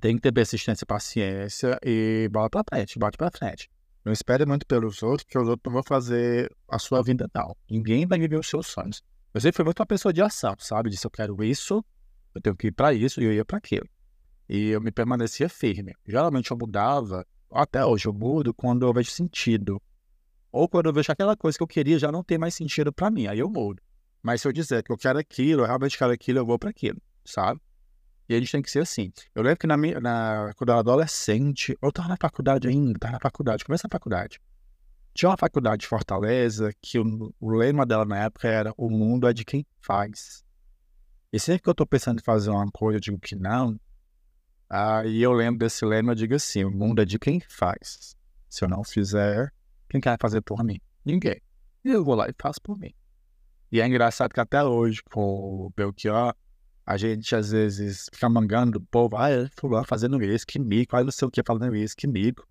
tem 0.00 0.16
que 0.16 0.22
ter 0.22 0.32
persistência 0.32 0.84
e 0.84 0.86
paciência 0.86 1.78
e 1.82 2.28
bola 2.30 2.50
para 2.50 2.64
frente, 2.68 2.98
bate 2.98 3.16
para 3.16 3.30
frente. 3.30 3.70
Não 4.04 4.12
espere 4.12 4.44
muito 4.46 4.66
pelos 4.66 5.02
outros, 5.02 5.24
porque 5.24 5.38
os 5.38 5.48
outros 5.48 5.64
não 5.64 5.72
vão 5.72 5.82
fazer 5.82 6.50
a 6.68 6.78
sua 6.78 7.02
vida 7.02 7.28
não. 7.34 7.56
Ninguém 7.70 8.06
vai 8.06 8.18
viver 8.18 8.38
os 8.38 8.48
seus 8.48 8.66
sonhos. 8.66 9.02
Eu 9.32 9.40
sempre 9.40 9.56
fui 9.56 9.64
muito 9.64 9.80
uma 9.80 9.86
pessoa 9.86 10.12
de 10.12 10.22
ação, 10.22 10.54
sabe? 10.58 10.90
Disse, 10.90 11.06
eu 11.06 11.10
quero 11.10 11.42
isso, 11.44 11.84
eu 12.34 12.40
tenho 12.40 12.56
que 12.56 12.68
ir 12.68 12.72
para 12.72 12.92
isso 12.92 13.20
e 13.20 13.24
eu 13.24 13.32
ia 13.32 13.44
para 13.44 13.58
aquilo. 13.58 13.88
E 14.48 14.68
eu 14.68 14.80
me 14.80 14.90
permanecia 14.90 15.48
firme. 15.48 15.94
Geralmente 16.06 16.50
eu 16.50 16.56
mudava, 16.56 17.26
até 17.50 17.84
hoje 17.84 18.06
eu 18.06 18.12
mudo 18.12 18.54
quando 18.54 18.86
eu 18.86 18.92
vejo 18.92 19.10
sentido. 19.10 19.80
Ou 20.50 20.68
quando 20.68 20.86
eu 20.86 20.92
vejo 20.92 21.12
aquela 21.12 21.36
coisa 21.36 21.58
que 21.58 21.62
eu 21.62 21.68
queria 21.68 21.98
já 21.98 22.10
não 22.10 22.24
tem 22.24 22.38
mais 22.38 22.54
sentido 22.54 22.92
para 22.92 23.10
mim, 23.10 23.26
aí 23.26 23.38
eu 23.38 23.50
mudo. 23.50 23.82
Mas 24.22 24.40
se 24.40 24.48
eu 24.48 24.52
dizer 24.52 24.82
que 24.82 24.90
eu 24.90 24.96
quero 24.96 25.18
aquilo, 25.18 25.62
eu 25.62 25.66
realmente 25.66 25.96
quero 25.96 26.12
aquilo, 26.12 26.38
eu 26.38 26.46
vou 26.46 26.58
para 26.58 26.70
aquilo, 26.70 27.00
sabe? 27.24 27.60
E 28.28 28.34
a 28.34 28.38
gente 28.38 28.52
tem 28.52 28.62
que 28.62 28.70
ser 28.70 28.80
assim. 28.80 29.12
Eu 29.34 29.42
lembro 29.42 29.58
que 29.58 29.66
na 29.66 29.76
minha, 29.76 30.00
na, 30.00 30.52
quando 30.56 30.68
eu 30.68 30.74
era 30.74 30.80
adolescente, 30.80 31.76
eu 31.80 31.90
tava 31.90 32.08
na 32.08 32.16
faculdade 32.16 32.68
ainda, 32.68 32.98
tava 32.98 33.12
na 33.14 33.20
faculdade, 33.20 33.64
começa 33.64 33.86
a 33.86 33.90
faculdade. 33.90 34.40
Tinha 35.14 35.30
uma 35.30 35.36
faculdade 35.36 35.80
de 35.80 35.86
Fortaleza 35.86 36.70
que 36.80 36.98
o, 36.98 37.34
o 37.40 37.50
lema 37.50 37.86
dela 37.86 38.04
na 38.04 38.24
época 38.24 38.46
era 38.48 38.72
o 38.76 38.90
mundo 38.90 39.26
é 39.26 39.32
de 39.32 39.44
quem 39.44 39.66
faz. 39.80 40.44
E 41.32 41.40
sempre 41.40 41.62
que 41.62 41.68
eu 41.68 41.74
tô 41.74 41.86
pensando 41.86 42.20
em 42.20 42.24
fazer 42.24 42.50
uma 42.50 42.70
coisa, 42.70 42.96
eu 42.96 43.00
digo 43.00 43.18
que 43.18 43.34
não, 43.34 43.78
Aí 44.70 45.22
eu 45.22 45.32
lembro 45.32 45.60
desse 45.60 45.82
lema, 45.84 46.12
eu 46.12 46.16
digo 46.16 46.34
assim, 46.34 46.62
o 46.62 46.70
mundo 46.70 47.00
é 47.00 47.04
de 47.04 47.18
quem 47.18 47.40
faz. 47.40 48.14
Se 48.50 48.64
eu 48.64 48.68
não 48.68 48.84
fizer, 48.84 49.50
quem 49.88 49.98
quer 50.00 50.18
fazer 50.20 50.42
por 50.42 50.62
mim? 50.62 50.78
Ninguém. 51.02 51.40
E 51.82 51.90
eu 51.90 52.04
vou 52.04 52.14
lá 52.14 52.28
e 52.28 52.34
faço 52.38 52.60
por 52.60 52.78
mim. 52.78 52.92
E 53.72 53.80
é 53.80 53.86
engraçado 53.86 54.34
que 54.34 54.40
até 54.40 54.62
hoje, 54.62 55.02
com 55.10 55.20
o 55.66 55.72
Belchior, 55.74 56.34
a 56.88 56.96
gente 56.96 57.36
às 57.36 57.50
vezes 57.50 58.08
fica 58.10 58.30
mangando 58.30 58.78
do 58.78 58.80
povo, 58.80 59.14
ah, 59.18 59.28
é 59.28 59.46
fulano 59.58 59.84
fazendo 59.84 60.22
isso, 60.24 60.46
que 60.46 60.58
mico, 60.58 60.96
ah, 60.96 61.04
não 61.04 61.10
sei 61.10 61.28
o 61.28 61.30
que, 61.30 61.42
falando 61.46 61.76
isso, 61.76 61.94
que 61.94 62.06
mico. 62.06 62.48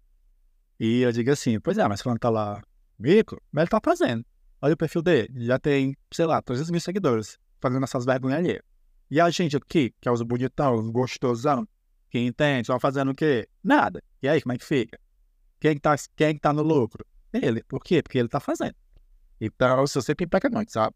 E 0.79 1.01
eu 1.01 1.11
digo 1.11 1.31
assim, 1.31 1.59
pois 1.59 1.79
é, 1.79 1.87
mas 1.87 2.03
fulano 2.03 2.19
tá 2.19 2.29
lá, 2.29 2.61
mico, 2.99 3.41
mas 3.51 3.63
ele 3.63 3.69
tá 3.71 3.79
fazendo. 3.83 4.23
Olha 4.61 4.75
o 4.75 4.77
perfil 4.77 5.01
dele, 5.01 5.43
já 5.43 5.57
tem, 5.57 5.97
sei 6.13 6.27
lá, 6.27 6.39
300 6.39 6.69
mil 6.69 6.79
seguidores, 6.79 7.39
fazendo 7.59 7.83
essas 7.83 8.05
vergonhas 8.05 8.37
ali. 8.37 8.61
E 9.09 9.19
a 9.19 9.27
gente 9.31 9.57
aqui, 9.57 9.91
que 9.99 10.07
é 10.07 10.11
os 10.11 10.21
bonitão, 10.21 10.75
os 10.75 10.87
gostosão, 10.91 11.67
quem 12.11 12.27
entende? 12.27 12.67
Só 12.67 12.79
fazendo 12.79 13.09
o 13.09 13.15
quê? 13.15 13.49
Nada. 13.63 14.03
E 14.21 14.29
aí, 14.29 14.39
como 14.39 14.53
é 14.53 14.57
que 14.59 14.65
fica? 14.65 14.99
Quem 15.59 15.79
tá, 15.79 15.95
quem 16.15 16.37
tá 16.37 16.53
no 16.53 16.61
lucro? 16.61 17.03
Ele. 17.33 17.63
Por 17.63 17.83
quê? 17.83 18.03
Porque 18.03 18.19
ele 18.19 18.29
tá 18.29 18.39
fazendo. 18.39 18.75
Então, 19.41 19.87
se 19.87 19.95
você 19.95 20.13
pipeca 20.13 20.47
muito, 20.47 20.71
sabe? 20.71 20.95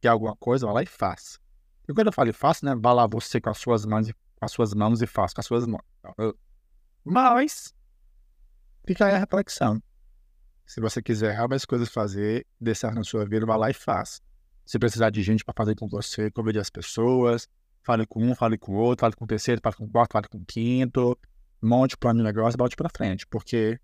Que 0.00 0.06
alguma 0.06 0.36
coisa, 0.36 0.66
vai 0.66 0.74
lá 0.76 0.82
e 0.84 0.86
faz. 0.86 1.40
E 1.90 1.94
quando 1.94 2.06
eu 2.06 2.12
falo 2.12 2.32
faço, 2.32 2.64
né? 2.64 2.74
Vai 2.74 2.94
lá 2.94 3.06
você 3.06 3.40
com 3.40 3.50
as 3.50 3.58
suas 3.58 3.84
mãos, 3.84 4.10
com 4.10 4.44
as 4.44 4.52
suas 4.52 4.72
mãos 4.74 5.02
e 5.02 5.06
faz 5.06 5.34
com 5.34 5.40
as 5.40 5.46
suas 5.46 5.66
mãos. 5.66 5.82
Mas, 7.04 7.74
fica 8.86 9.06
aí 9.06 9.14
a 9.14 9.18
reflexão. 9.18 9.82
Se 10.64 10.80
você 10.80 11.02
quiser 11.02 11.34
realmente 11.34 11.66
coisas 11.66 11.88
fazer, 11.88 12.46
descer 12.60 12.94
na 12.94 13.02
sua 13.02 13.24
vida, 13.26 13.44
vai 13.44 13.58
lá 13.58 13.70
e 13.70 13.74
faz. 13.74 14.22
Se 14.64 14.78
precisar 14.78 15.10
de 15.10 15.22
gente 15.22 15.44
para 15.44 15.54
fazer 15.56 15.74
com 15.74 15.88
você, 15.88 16.30
convide 16.30 16.60
as 16.60 16.70
pessoas, 16.70 17.48
Fale 17.82 18.06
com 18.06 18.22
um, 18.22 18.34
fale 18.34 18.58
com 18.58 18.74
outro, 18.74 19.00
fale 19.00 19.14
com 19.14 19.24
o 19.24 19.28
terceiro, 19.28 19.60
fale 19.62 19.74
com 19.74 19.84
o 19.84 19.88
quarto, 19.88 20.12
fale 20.12 20.28
com 20.28 20.38
o 20.38 20.44
quinto. 20.44 21.18
Monte 21.62 21.94
o 21.94 21.98
plano 21.98 22.18
de 22.18 22.24
negócio 22.24 22.56
e 22.56 22.58
bote 22.58 22.76
pra 22.76 22.88
frente, 22.88 23.26
porque 23.26 23.78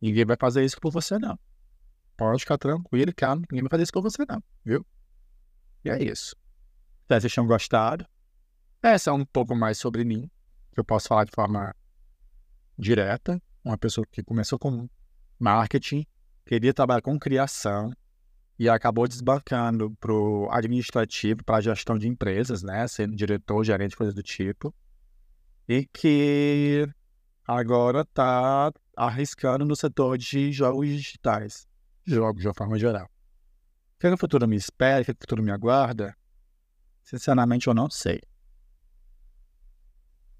ninguém 0.00 0.24
vai 0.24 0.36
fazer 0.38 0.64
isso 0.64 0.78
por 0.80 0.90
você, 0.90 1.18
não. 1.18 1.38
Pode 2.16 2.40
ficar 2.40 2.58
tranquilo, 2.58 3.12
cara, 3.14 3.36
ninguém 3.36 3.62
vai 3.62 3.70
fazer 3.70 3.82
isso 3.84 3.92
por 3.92 4.02
você, 4.02 4.24
não, 4.28 4.42
viu? 4.64 4.86
E 5.84 5.90
é 5.90 6.02
isso. 6.02 6.36
Vocês 7.20 7.34
tenham 7.34 7.46
gostado. 7.46 8.06
Essa 8.82 9.10
é 9.10 9.12
um 9.12 9.24
pouco 9.24 9.54
mais 9.54 9.78
sobre 9.78 10.04
mim, 10.04 10.30
que 10.72 10.80
eu 10.80 10.84
posso 10.84 11.08
falar 11.08 11.24
de 11.24 11.32
forma 11.32 11.74
direta. 12.78 13.40
Uma 13.64 13.78
pessoa 13.78 14.06
que 14.10 14.22
começou 14.22 14.58
com 14.58 14.88
marketing, 15.38 16.04
queria 16.44 16.74
trabalhar 16.74 17.00
com 17.00 17.18
criação, 17.18 17.92
e 18.58 18.68
acabou 18.68 19.08
desbancando 19.08 19.90
para 19.98 20.12
o 20.12 20.48
administrativo, 20.50 21.42
para 21.44 21.56
a 21.56 21.60
gestão 21.60 21.98
de 21.98 22.06
empresas, 22.06 22.62
né? 22.62 22.86
Sendo 22.86 23.16
diretor, 23.16 23.64
gerente, 23.64 23.96
coisa 23.96 24.12
do 24.12 24.22
tipo. 24.22 24.72
E 25.68 25.84
que 25.92 26.88
agora 27.44 28.02
está 28.02 28.72
arriscando 28.96 29.64
no 29.64 29.74
setor 29.74 30.16
de 30.18 30.52
jogos 30.52 30.86
digitais. 30.86 31.66
Jogos 32.06 32.42
de 32.42 32.48
uma 32.48 32.54
forma 32.54 32.78
geral. 32.78 33.06
O 33.06 33.98
que, 33.98 34.06
é 34.06 34.14
o 34.14 34.18
futuro 34.18 34.46
me 34.46 34.56
espera? 34.56 35.02
O 35.02 35.04
que, 35.04 35.10
é 35.10 35.14
que 35.14 35.18
o 35.18 35.22
futuro 35.22 35.42
me 35.42 35.50
aguarda? 35.50 36.16
Sinceramente, 37.02 37.66
eu 37.66 37.74
não 37.74 37.90
sei. 37.90 38.20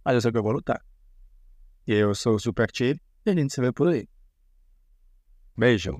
Mas 0.04 0.14
eu 0.14 0.20
sei 0.20 0.32
que 0.32 0.38
eu 0.38 0.42
vou 0.42 0.52
lutar. 0.52 0.84
Eu 1.86 2.14
sou 2.14 2.34
o 2.34 2.38
Super 2.38 2.70
Tip 2.70 3.00
e 3.26 3.30
a 3.30 3.34
gente 3.34 3.52
se 3.52 3.60
vê 3.60 3.72
por 3.72 3.88
aí. 3.88 4.08
Beijo. 5.56 5.98